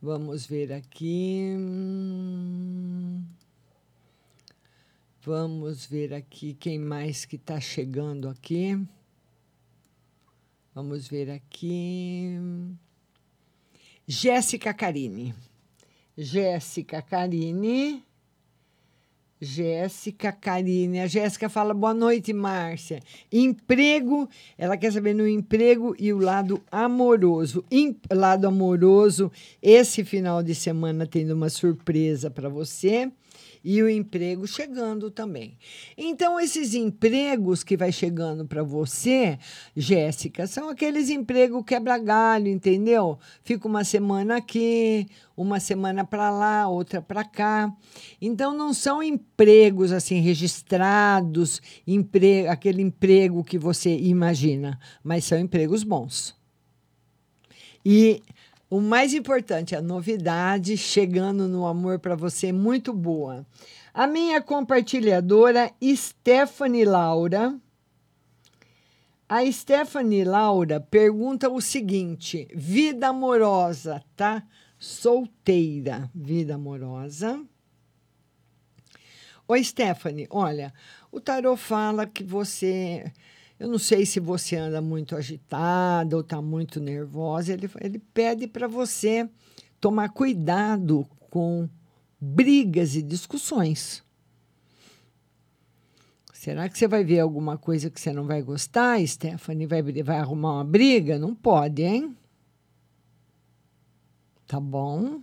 [0.00, 1.56] Vamos ver aqui.
[5.22, 8.80] Vamos ver aqui quem mais que está chegando aqui.
[10.72, 12.38] Vamos ver aqui.
[14.06, 15.34] Jéssica Carine.
[16.16, 18.04] Jéssica Carine.
[19.44, 21.00] Jéssica Karine.
[21.00, 23.00] A Jéssica fala: boa noite, Márcia.
[23.30, 24.28] Emprego,
[24.58, 27.64] ela quer saber no emprego e o lado amoroso.
[27.70, 29.30] Em, lado amoroso,
[29.62, 33.12] esse final de semana tendo uma surpresa para você
[33.64, 35.56] e o emprego chegando também.
[35.96, 39.38] Então, esses empregos que vai chegando para você,
[39.74, 43.18] Jéssica, são aqueles empregos quebra-galho, entendeu?
[43.42, 47.74] Fica uma semana aqui, uma semana para lá, outra para cá.
[48.20, 51.62] Então, não são empregos assim registrados,
[52.50, 56.36] aquele emprego que você imagina, mas são empregos bons.
[57.84, 58.22] E
[58.74, 63.46] o mais importante, a novidade chegando no amor para você, muito boa.
[63.92, 67.56] A minha compartilhadora, Stephanie Laura.
[69.28, 74.44] A Stephanie Laura pergunta o seguinte: vida amorosa, tá?
[74.76, 77.40] Solteira, vida amorosa.
[79.46, 80.74] Oi, Stephanie, olha,
[81.12, 83.04] o tarot fala que você
[83.58, 87.52] eu não sei se você anda muito agitada ou está muito nervosa.
[87.52, 89.28] Ele, ele pede para você
[89.80, 91.68] tomar cuidado com
[92.20, 94.02] brigas e discussões.
[96.32, 99.66] Será que você vai ver alguma coisa que você não vai gostar, Stephanie?
[99.66, 101.18] Vai, vai arrumar uma briga?
[101.18, 102.14] Não pode, hein?
[104.46, 105.22] Tá bom?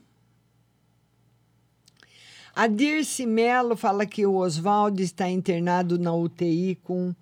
[2.56, 7.14] A Dirce Mello fala que o Oswaldo está internado na UTI com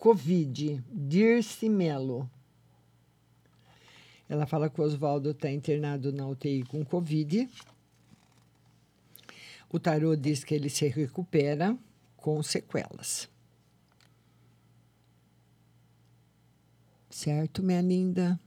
[0.00, 2.28] Covid, Dirce Melo.
[4.26, 7.46] Ela fala que o Oswaldo está internado na UTI com Covid.
[9.68, 11.76] O tarô diz que ele se recupera
[12.16, 13.28] com sequelas.
[17.10, 18.40] Certo, minha linda?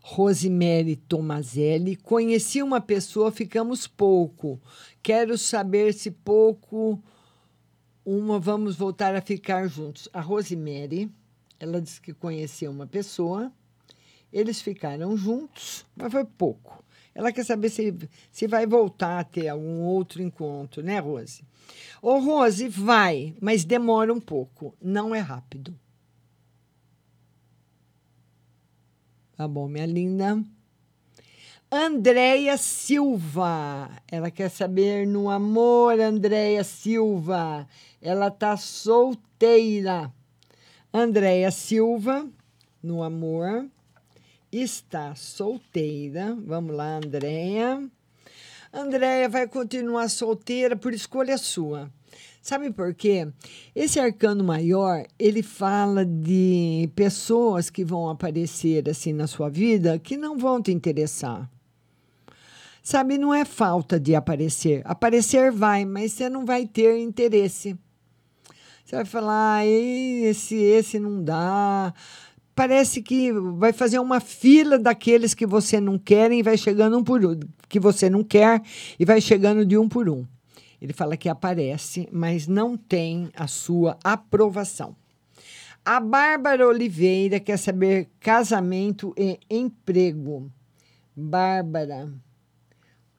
[0.00, 1.94] Rosemary Tomazelli.
[1.94, 4.58] Conheci uma pessoa, ficamos pouco.
[5.02, 7.02] Quero saber se pouco
[8.10, 10.08] uma vamos voltar a ficar juntos.
[10.14, 11.12] A Rosemary,
[11.60, 13.52] ela disse que conhecia uma pessoa,
[14.32, 16.82] eles ficaram juntos, mas foi pouco.
[17.14, 17.94] Ela quer saber se,
[18.32, 21.42] se vai voltar a ter algum outro encontro, né, Rose?
[22.00, 25.78] Ô, Rose, vai, mas demora um pouco, não é rápido.
[29.36, 30.42] Tá bom, minha linda.
[31.70, 33.90] Andréia Silva.
[34.10, 37.68] Ela quer saber no amor, Andréia Silva.
[38.00, 40.10] Ela tá solteira.
[40.90, 42.26] Andréia Silva,
[42.82, 43.66] no amor,
[44.50, 46.34] está solteira.
[46.40, 47.86] Vamos lá, Andréia.
[48.72, 51.92] Andréia vai continuar solteira por escolha sua.
[52.40, 53.28] Sabe por quê?
[53.76, 60.16] Esse arcano maior, ele fala de pessoas que vão aparecer assim na sua vida que
[60.16, 61.50] não vão te interessar.
[62.88, 64.80] Sabe, não é falta de aparecer.
[64.86, 67.76] Aparecer vai, mas você não vai ter interesse.
[68.82, 71.92] Você vai falar, ah, esse, esse não dá.
[72.54, 77.04] Parece que vai fazer uma fila daqueles que você não quer e vai chegando um
[77.04, 78.62] por um, que você não quer
[78.98, 80.24] e vai chegando de um por um.
[80.80, 84.96] Ele fala que aparece, mas não tem a sua aprovação.
[85.84, 90.50] A Bárbara Oliveira quer saber casamento e emprego.
[91.14, 92.08] Bárbara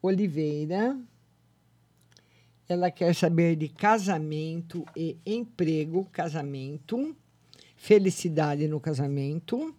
[0.01, 0.97] Oliveira.
[2.67, 7.15] Ela quer saber de casamento e emprego, casamento,
[7.75, 9.75] felicidade no casamento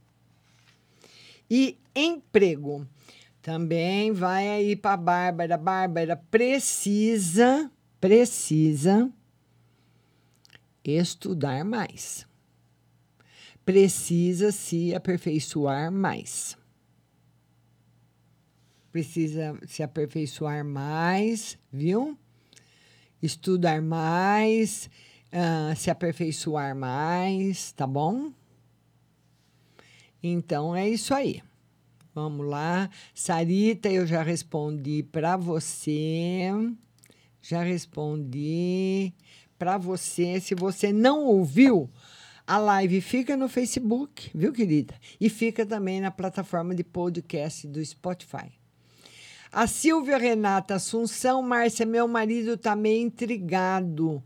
[1.48, 2.86] e emprego.
[3.42, 5.56] Também vai aí para Bárbara.
[5.56, 9.10] Bárbara precisa, precisa
[10.84, 12.26] estudar mais.
[13.64, 16.59] Precisa se aperfeiçoar mais.
[18.92, 22.18] Precisa se aperfeiçoar mais, viu?
[23.22, 24.90] Estudar mais,
[25.32, 28.32] ah, se aperfeiçoar mais, tá bom?
[30.22, 31.42] Então é isso aí.
[32.14, 32.90] Vamos lá.
[33.14, 36.50] Sarita, eu já respondi para você.
[37.40, 39.12] Já respondi
[39.58, 40.40] para você.
[40.40, 41.88] Se você não ouviu,
[42.46, 44.94] a live fica no Facebook, viu, querida?
[45.20, 48.59] E fica também na plataforma de podcast do Spotify.
[49.52, 54.22] A Silvia Renata Assunção, Márcia, meu marido tá meio intrigado,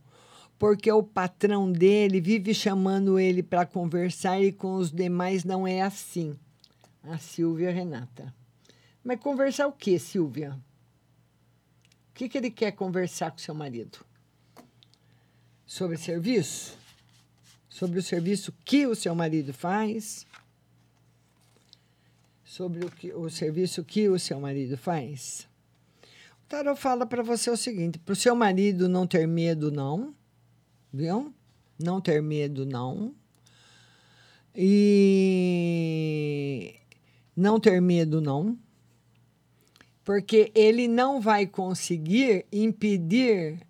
[0.58, 5.80] porque o patrão dele vive chamando ele para conversar e com os demais não é
[5.80, 6.38] assim.
[7.02, 8.34] A Silvia Renata.
[9.02, 10.60] Mas conversar o que, Silvia?
[12.10, 14.04] O que, que ele quer conversar com seu marido?
[15.64, 16.76] Sobre serviço?
[17.66, 20.26] Sobre o serviço que o seu marido faz?
[22.54, 25.48] Sobre o, que, o serviço que o seu marido faz?
[26.44, 30.14] O Tarot fala para você o seguinte: para o seu marido não ter medo, não.
[30.92, 31.34] Viu?
[31.76, 33.12] Não ter medo, não.
[34.54, 35.56] E
[37.36, 38.56] não ter medo, não.
[40.04, 43.66] Porque ele não vai conseguir impedir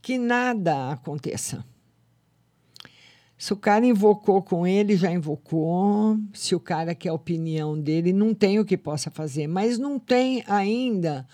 [0.00, 1.66] que nada aconteça.
[3.38, 6.18] Se o cara invocou com ele, já invocou.
[6.34, 9.46] Se o cara quer a opinião dele, não tem o que possa fazer.
[9.46, 11.24] Mas não tem ainda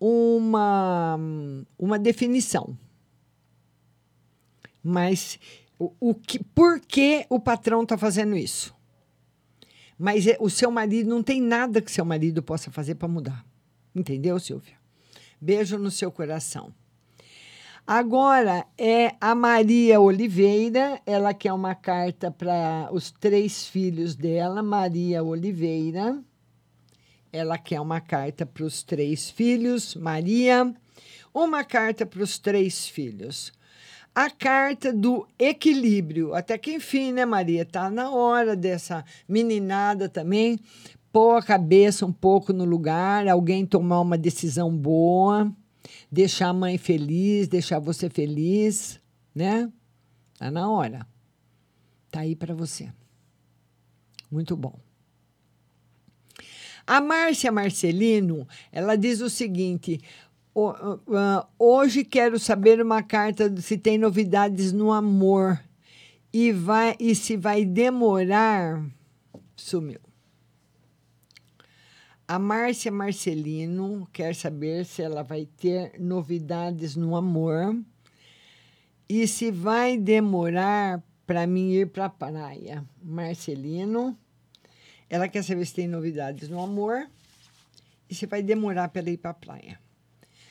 [0.00, 1.18] uma,
[1.78, 2.76] uma definição.
[4.82, 5.38] Mas
[5.78, 8.74] o, o que, por que o patrão está fazendo isso?
[9.98, 13.44] Mas é- o seu marido não tem nada que seu marido possa fazer para mudar.
[13.94, 14.74] Entendeu, Silvia?
[15.38, 16.72] Beijo no seu coração.
[17.86, 25.22] Agora é a Maria Oliveira, ela quer uma carta para os três filhos dela, Maria
[25.24, 26.22] Oliveira.
[27.32, 30.72] Ela quer uma carta para os três filhos, Maria.
[31.34, 33.52] Uma carta para os três filhos.
[34.14, 36.34] A carta do equilíbrio.
[36.34, 37.64] Até que enfim, né, Maria?
[37.64, 40.60] Tá na hora dessa meninada também
[41.12, 45.52] pôr a cabeça um pouco no lugar, alguém tomar uma decisão boa,
[46.12, 49.00] deixar a mãe feliz, deixar você feliz,
[49.34, 49.72] né?
[50.38, 51.06] Tá na hora.
[52.10, 52.92] Tá aí para você.
[54.30, 54.78] Muito bom.
[56.86, 60.00] A Márcia Marcelino, ela diz o seguinte:
[60.54, 65.58] "O- o- ah, hoje quero saber uma carta se tem novidades no amor
[66.32, 68.84] e vai e se vai demorar.
[69.56, 70.00] Sumiu.
[72.32, 77.78] A Márcia Marcelino quer saber se ela vai ter novidades no amor
[79.06, 82.82] e se vai demorar para mim ir para a praia.
[83.02, 84.16] Marcelino,
[85.10, 87.06] ela quer saber se tem novidades no amor
[88.08, 89.78] e se vai demorar para ela ir para a praia.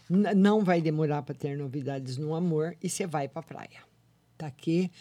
[0.08, 3.82] N- não vai demorar para ter novidades no amor e você vai para a praia.
[4.38, 4.92] Tá aqui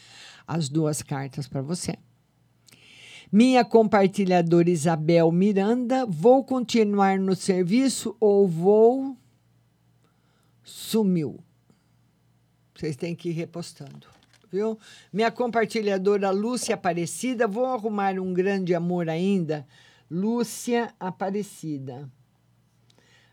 [0.46, 1.98] as duas cartas para você.
[3.32, 9.16] Minha compartilhadora Isabel Miranda, vou continuar no serviço ou vou.
[10.64, 11.38] Sumiu.
[12.74, 14.08] Vocês têm que ir repostando,
[14.50, 14.76] viu?
[15.12, 19.64] Minha compartilhadora Lúcia Aparecida, vou arrumar um grande amor ainda.
[20.10, 22.10] Lúcia Aparecida.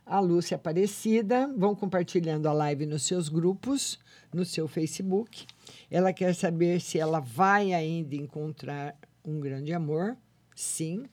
[0.05, 3.97] A Lúcia Aparecida, vão compartilhando a live nos seus grupos,
[4.31, 5.47] no seu Facebook.
[5.89, 8.95] Ela quer saber se ela vai ainda encontrar
[9.27, 10.17] um grande amor.
[10.55, 11.05] Sim.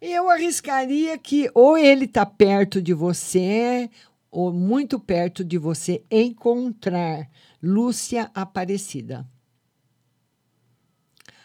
[0.00, 3.88] Eu arriscaria que ou ele está perto de você,
[4.30, 7.30] ou muito perto de você, encontrar
[7.62, 9.26] Lúcia Aparecida.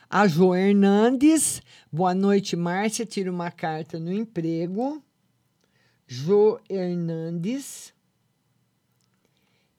[0.09, 3.05] A Jo Hernandes, boa noite, Márcia.
[3.05, 5.01] Tira uma carta no emprego.
[6.05, 7.93] Jo Hernandes.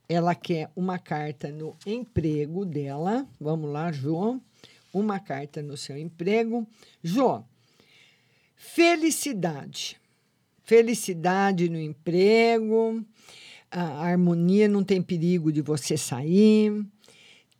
[0.08, 3.26] Ela quer uma carta no emprego dela.
[3.40, 4.40] Vamos lá, Jo.
[4.94, 6.64] Uma carta no seu emprego.
[7.02, 7.44] Jo,
[8.54, 10.00] felicidade.
[10.62, 13.04] Felicidade no emprego.
[13.70, 16.86] a harmonia, não tem perigo de você sair.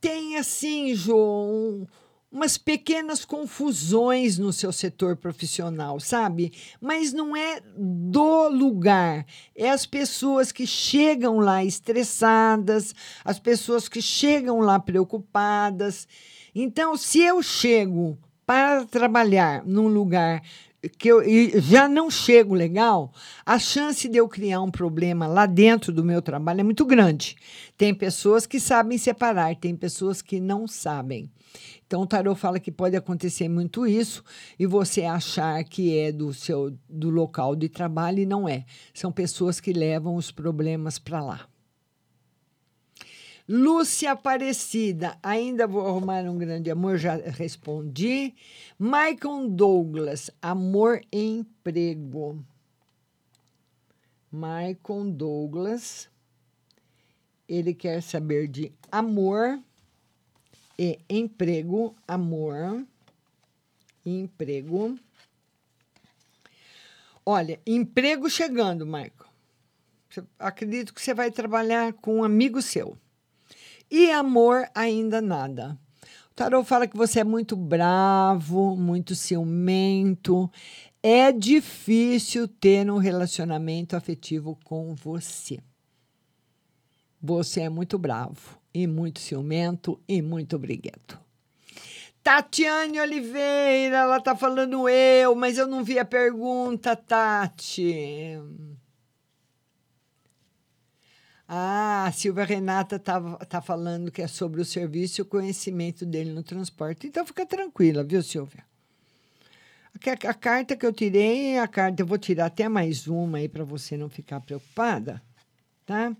[0.00, 1.88] Tem assim, João,
[2.34, 6.52] umas pequenas confusões no seu setor profissional, sabe?
[6.80, 9.24] Mas não é do lugar,
[9.56, 16.08] é as pessoas que chegam lá estressadas, as pessoas que chegam lá preocupadas.
[16.54, 20.42] Então, se eu chego para trabalhar num lugar
[20.98, 21.22] que eu
[21.60, 23.12] já não chego legal,
[23.44, 27.36] a chance de eu criar um problema lá dentro do meu trabalho é muito grande.
[27.76, 31.30] Tem pessoas que sabem separar, tem pessoas que não sabem.
[31.86, 34.22] Então o tarô fala que pode acontecer muito isso
[34.58, 38.64] e você achar que é do seu do local de trabalho e não é.
[38.92, 41.53] São pessoas que levam os problemas para lá.
[43.46, 48.34] Lúcia Aparecida, ainda vou arrumar um grande amor, já respondi.
[48.78, 52.42] Michael Douglas, amor e emprego.
[54.32, 56.08] Michael Douglas,
[57.46, 59.60] ele quer saber de amor
[60.78, 62.82] e emprego, amor
[64.06, 64.98] e emprego.
[67.26, 69.12] Olha, emprego chegando, Michael.
[70.38, 72.96] Acredito que você vai trabalhar com um amigo seu.
[73.90, 75.78] E amor, ainda nada.
[76.30, 80.50] O tarô fala que você é muito bravo, muito ciumento.
[81.02, 85.60] É difícil ter um relacionamento afetivo com você.
[87.22, 91.20] Você é muito bravo e muito ciumento e muito briguento.
[92.22, 98.38] Tatiane Oliveira, ela tá falando eu, mas eu não vi a pergunta, Tati.
[101.46, 106.06] Ah, a Silvia Renata tá, tá falando que é sobre o serviço e o conhecimento
[106.06, 107.06] dele no transporte.
[107.06, 108.64] Então fica tranquila, viu, Silvia?
[109.94, 113.48] A, a carta que eu tirei, a carta, eu vou tirar até mais uma aí
[113.48, 115.22] para você não ficar preocupada,
[115.84, 116.16] tá?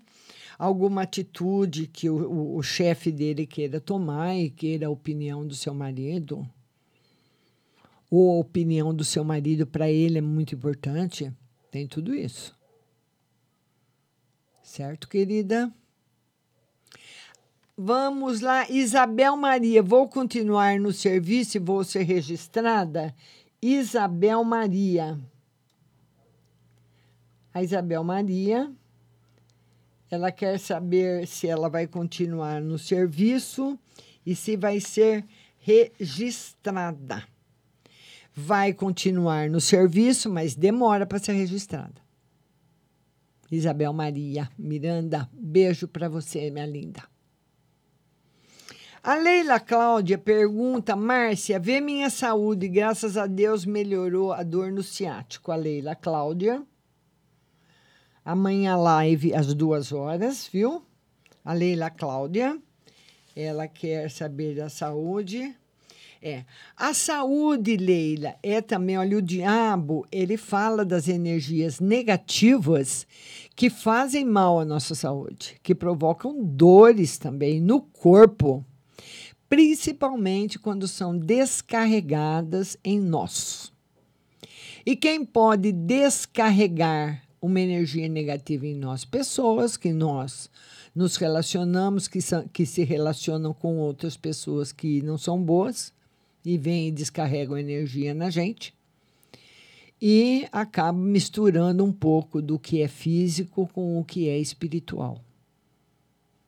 [0.57, 5.55] Alguma atitude que o, o, o chefe dele queira tomar e queira a opinião do
[5.55, 6.47] seu marido,
[8.09, 11.33] ou a opinião do seu marido para ele é muito importante,
[11.71, 12.55] tem tudo isso.
[14.75, 15.71] Certo, querida?
[17.77, 19.81] Vamos lá, Isabel Maria.
[19.81, 23.15] Vou continuar no serviço e vou ser registrada?
[23.61, 25.17] Isabel Maria.
[27.53, 28.69] A Isabel Maria,
[30.11, 33.79] ela quer saber se ela vai continuar no serviço
[34.25, 35.23] e se vai ser
[35.57, 37.23] registrada.
[38.33, 42.04] Vai continuar no serviço, mas demora para ser registrada.
[43.51, 47.03] Isabel Maria Miranda, beijo para você, minha linda.
[49.03, 54.81] A Leila Cláudia pergunta: Márcia, vê minha saúde, graças a Deus melhorou a dor no
[54.81, 55.51] ciático.
[55.51, 56.63] A Leila Cláudia.
[58.23, 60.83] Amanhã live às duas horas, viu?
[61.43, 62.59] A Leila Cláudia.
[63.35, 65.55] Ela quer saber da saúde.
[66.27, 66.43] É.
[66.75, 73.05] A saúde, Leila, é também, olha, o diabo, ele fala das energias negativas
[73.55, 78.65] que fazem mal à nossa saúde, que provocam dores também no corpo,
[79.47, 83.71] principalmente quando são descarregadas em nós.
[84.83, 89.05] E quem pode descarregar uma energia negativa em nós?
[89.05, 90.49] Pessoas que nós
[90.95, 95.93] nos relacionamos, que, são, que se relacionam com outras pessoas que não são boas
[96.45, 98.73] e vêm e descarregam energia na gente.
[100.01, 105.19] E acaba misturando um pouco do que é físico com o que é espiritual.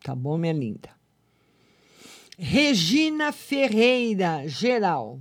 [0.03, 0.89] Tá bom, minha linda?
[2.37, 5.19] Regina Ferreira, geral.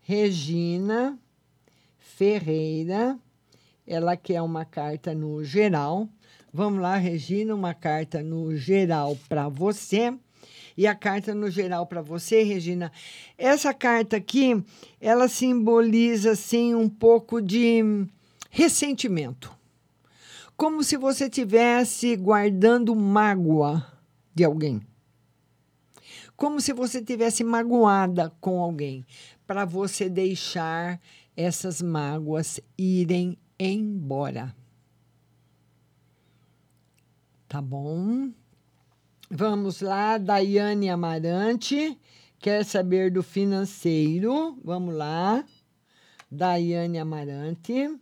[0.00, 1.18] Regina
[1.98, 3.18] Ferreira,
[3.86, 6.08] ela quer uma carta no geral.
[6.52, 10.14] Vamos lá, Regina, uma carta no geral para você.
[10.78, 12.92] E a carta no geral para você, Regina.
[13.36, 14.64] Essa carta aqui,
[15.00, 18.06] ela simboliza assim um pouco de
[18.48, 19.52] ressentimento.
[20.56, 23.84] Como se você tivesse guardando mágoa
[24.32, 24.80] de alguém.
[26.36, 29.04] Como se você tivesse magoada com alguém,
[29.48, 31.00] para você deixar
[31.36, 34.54] essas mágoas irem embora.
[37.48, 38.30] Tá bom?
[39.30, 41.98] Vamos lá, Daiane Amarante
[42.38, 44.58] quer saber do financeiro.
[44.64, 45.44] Vamos lá.
[46.30, 47.98] Daiane Amarante.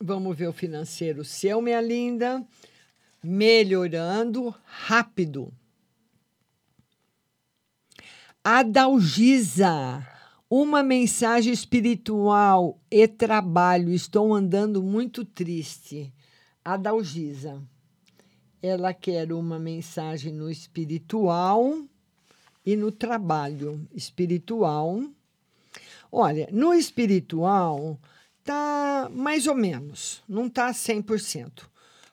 [0.00, 2.44] Vamos ver o financeiro seu, minha linda.
[3.22, 5.52] Melhorando rápido.
[8.42, 10.06] Adalgisa,
[10.50, 13.90] uma mensagem espiritual e trabalho.
[13.90, 16.12] Estou andando muito triste.
[16.62, 17.62] A Dalgisa.
[18.66, 21.82] Ela quer uma mensagem no espiritual
[22.64, 25.04] e no trabalho espiritual.
[26.10, 28.00] Olha, no espiritual
[28.42, 31.66] tá mais ou menos, não tá 100%.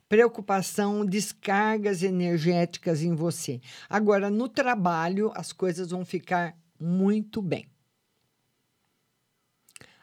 [0.10, 3.62] Preocupação, descargas energéticas em você.
[3.90, 7.66] Agora, no trabalho, as coisas vão ficar muito bem.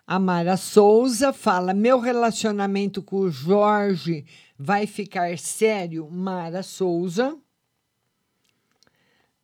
[0.07, 4.25] A Mara Souza fala: meu relacionamento com o Jorge
[4.59, 6.11] vai ficar sério.
[6.11, 7.39] Mara Souza.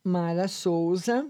[0.03, 1.27] Mara Souza.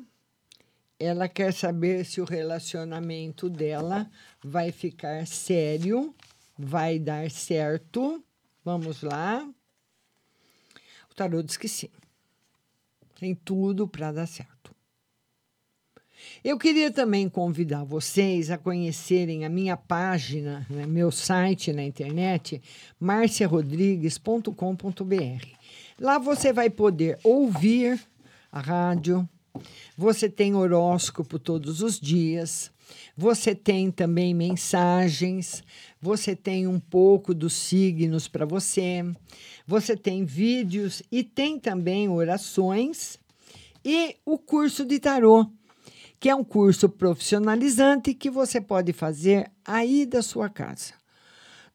[0.99, 4.09] Ela quer saber se o relacionamento dela
[4.43, 6.15] vai ficar sério,
[6.57, 8.23] vai dar certo.
[8.63, 9.47] Vamos lá.
[11.11, 11.89] O tarô diz que sim.
[13.19, 14.74] Tem tudo para dar certo.
[16.43, 22.61] Eu queria também convidar vocês a conhecerem a minha página, né, meu site na internet,
[22.99, 25.47] marciarodrigues.com.br.
[25.99, 27.99] Lá você vai poder ouvir
[28.51, 29.27] a rádio,
[29.97, 32.71] você tem horóscopo todos os dias,
[33.15, 35.63] você tem também mensagens,
[36.01, 39.03] você tem um pouco dos signos para você,
[39.65, 43.17] você tem vídeos e tem também orações
[43.83, 45.47] e o curso de tarô
[46.25, 50.95] que é um curso profissionalizante que você pode fazer aí da sua casa.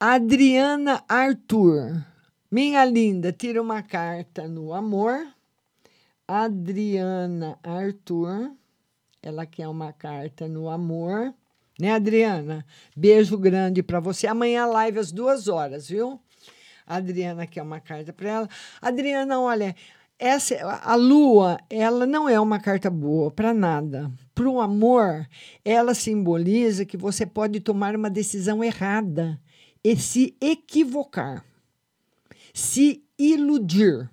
[0.05, 2.05] Adriana Arthur.
[2.51, 5.29] Minha linda, tira uma carta no amor.
[6.27, 8.51] Adriana Arthur.
[9.23, 11.33] Ela quer uma carta no amor.
[11.79, 12.67] Né, Adriana?
[12.97, 14.27] Beijo grande para você.
[14.27, 16.19] Amanhã live às duas horas, viu?
[16.85, 18.49] Adriana quer uma carta para ela.
[18.81, 19.73] Adriana, olha,
[20.19, 24.11] essa a lua, ela não é uma carta boa para nada.
[24.35, 25.29] Para o amor,
[25.65, 29.39] ela simboliza que você pode tomar uma decisão errada
[29.85, 31.45] e se equivocar,
[32.55, 34.11] se iludir,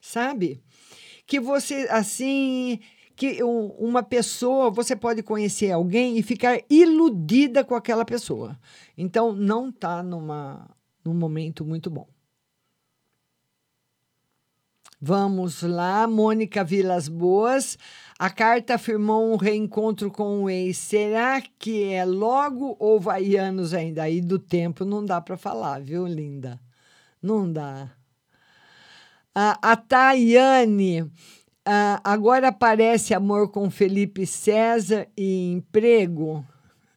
[0.00, 0.62] sabe?
[1.26, 2.80] Que você, assim,
[3.14, 8.58] que um- uma pessoa, você pode conhecer alguém e ficar iludida com aquela pessoa.
[8.96, 10.68] Então, não está numa,
[11.04, 12.08] num momento muito bom.
[15.02, 17.78] Vamos lá, Mônica Vilas Boas.
[18.18, 20.76] A carta afirmou um reencontro com o ex.
[20.76, 24.02] Será que é logo ou vai anos ainda?
[24.02, 26.60] Aí do tempo não dá para falar, viu, linda?
[27.22, 27.90] Não dá.
[29.34, 31.10] A, a Tayane,
[31.64, 36.44] ah, agora aparece amor com Felipe César e emprego.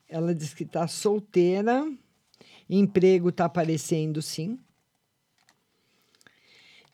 [0.10, 1.90] Ela diz que está solteira.
[2.70, 4.60] Emprego está aparecendo, sim.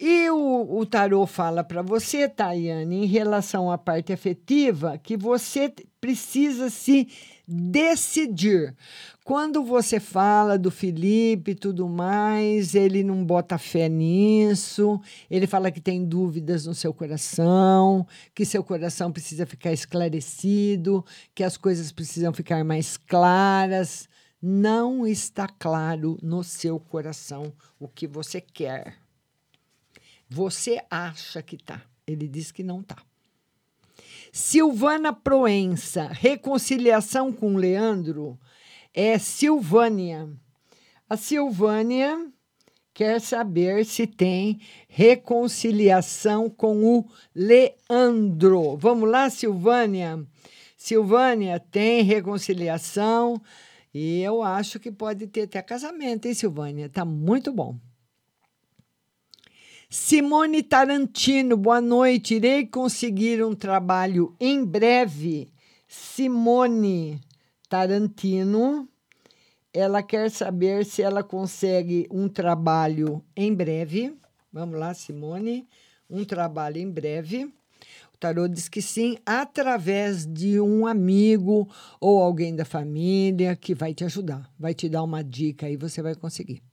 [0.02, 5.74] E o, o tarô fala para você, Tayane, em relação à parte afetiva, que você
[6.00, 7.10] precisa se
[7.46, 8.74] decidir.
[9.26, 15.70] Quando você fala do Felipe e tudo mais, ele não bota fé nisso, ele fala
[15.70, 21.04] que tem dúvidas no seu coração, que seu coração precisa ficar esclarecido,
[21.36, 24.08] que as coisas precisam ficar mais claras.
[24.42, 29.09] Não está claro no seu coração o que você quer.
[30.30, 31.82] Você acha que tá.
[32.06, 32.98] Ele diz que não tá.
[34.32, 38.40] Silvana Proença, reconciliação com Leandro
[38.94, 40.30] é Silvânia.
[41.10, 42.32] A Silvânia
[42.94, 48.78] quer saber se tem reconciliação com o Leandro.
[48.78, 50.24] Vamos lá, Silvânia?
[50.78, 53.42] Silvânia, tem reconciliação
[53.94, 56.90] e eu acho que pode ter até casamento, hein, Silvânia?
[56.90, 57.78] Tá muito bom.
[59.92, 62.36] Simone Tarantino, boa noite.
[62.36, 65.52] Irei conseguir um trabalho em breve.
[65.88, 67.20] Simone
[67.68, 68.88] Tarantino,
[69.74, 74.16] ela quer saber se ela consegue um trabalho em breve.
[74.54, 75.68] Vamos lá, Simone.
[76.08, 77.46] Um trabalho em breve.
[78.14, 81.68] O tarô diz que sim, através de um amigo
[82.00, 86.00] ou alguém da família que vai te ajudar, vai te dar uma dica aí, você
[86.00, 86.69] vai conseguir.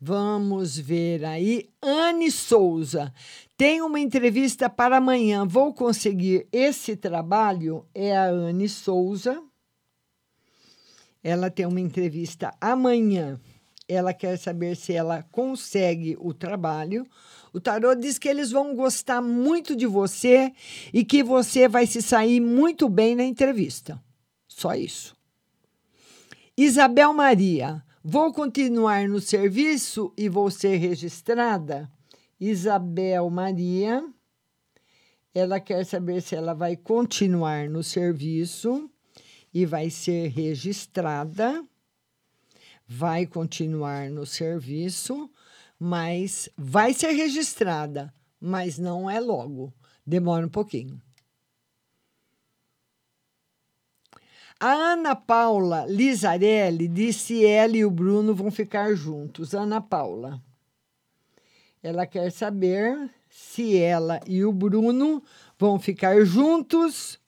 [0.00, 1.68] Vamos ver aí.
[1.82, 3.12] Anne Souza.
[3.56, 5.44] Tem uma entrevista para amanhã.
[5.44, 7.84] Vou conseguir esse trabalho?
[7.92, 9.42] É a Anne Souza.
[11.22, 13.40] Ela tem uma entrevista amanhã.
[13.88, 17.04] Ela quer saber se ela consegue o trabalho.
[17.52, 20.52] O tarô diz que eles vão gostar muito de você
[20.92, 24.00] e que você vai se sair muito bem na entrevista.
[24.46, 25.16] Só isso.
[26.56, 31.92] Isabel Maria, vou continuar no serviço e vou ser registrada?
[32.40, 34.02] Isabel Maria,
[35.34, 38.90] ela quer saber se ela vai continuar no serviço
[39.52, 41.62] e vai ser registrada.
[42.86, 45.30] Vai continuar no serviço,
[45.78, 48.10] mas vai ser registrada,
[48.40, 49.70] mas não é logo.
[50.06, 50.98] Demora um pouquinho.
[54.60, 59.54] A Ana Paula Lizarelli disse ela e o Bruno vão ficar juntos.
[59.54, 60.42] Ana Paula.
[61.80, 65.22] Ela quer saber se ela e o Bruno
[65.56, 67.20] vão ficar juntos.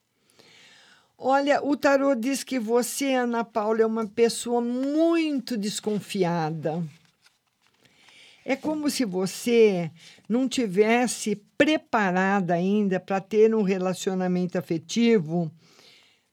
[1.17, 6.83] Olha, o tarô diz que você, Ana Paula, é uma pessoa muito desconfiada.
[8.45, 9.89] É como se você
[10.29, 15.49] não tivesse preparada ainda para ter um relacionamento afetivo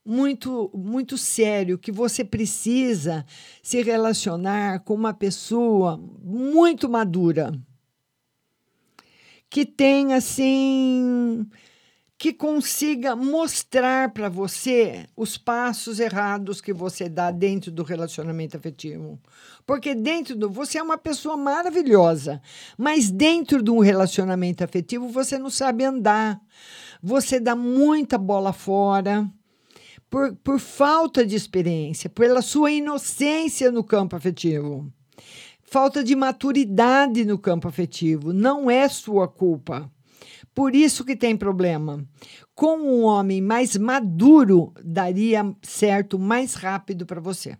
[0.07, 3.25] muito muito sério, que você precisa
[3.61, 7.51] se relacionar com uma pessoa muito madura.
[9.49, 11.45] Que tem assim
[12.17, 19.19] que consiga mostrar para você os passos errados que você dá dentro do relacionamento afetivo.
[19.65, 22.41] Porque dentro do você é uma pessoa maravilhosa,
[22.77, 26.41] mas dentro de um relacionamento afetivo você não sabe andar.
[27.03, 29.29] Você dá muita bola fora.
[30.09, 34.91] Por, por falta de experiência, pela sua inocência no campo afetivo.
[35.61, 38.31] Falta de maturidade no campo afetivo.
[38.31, 39.91] Não é sua culpa.
[40.55, 42.03] Por isso que tem problema.
[42.55, 47.57] Com um homem mais maduro, daria certo mais rápido para você.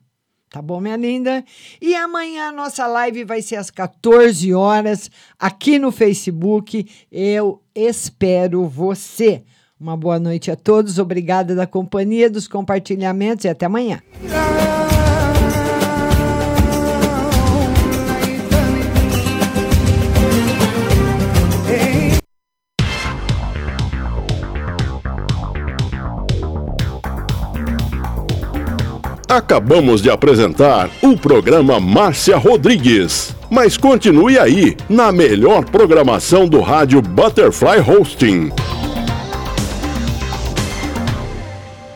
[0.50, 1.44] Tá bom, minha linda?
[1.82, 6.90] E amanhã a nossa live vai ser às 14 horas aqui no Facebook.
[7.12, 9.44] Eu espero você.
[9.80, 10.98] Uma boa noite a todos.
[10.98, 14.02] Obrigada da companhia, dos compartilhamentos e até amanhã.
[29.30, 33.36] Acabamos de apresentar o programa Márcia Rodrigues.
[33.52, 38.52] Mas continue aí, na melhor programação do rádio Butterfly Hosting.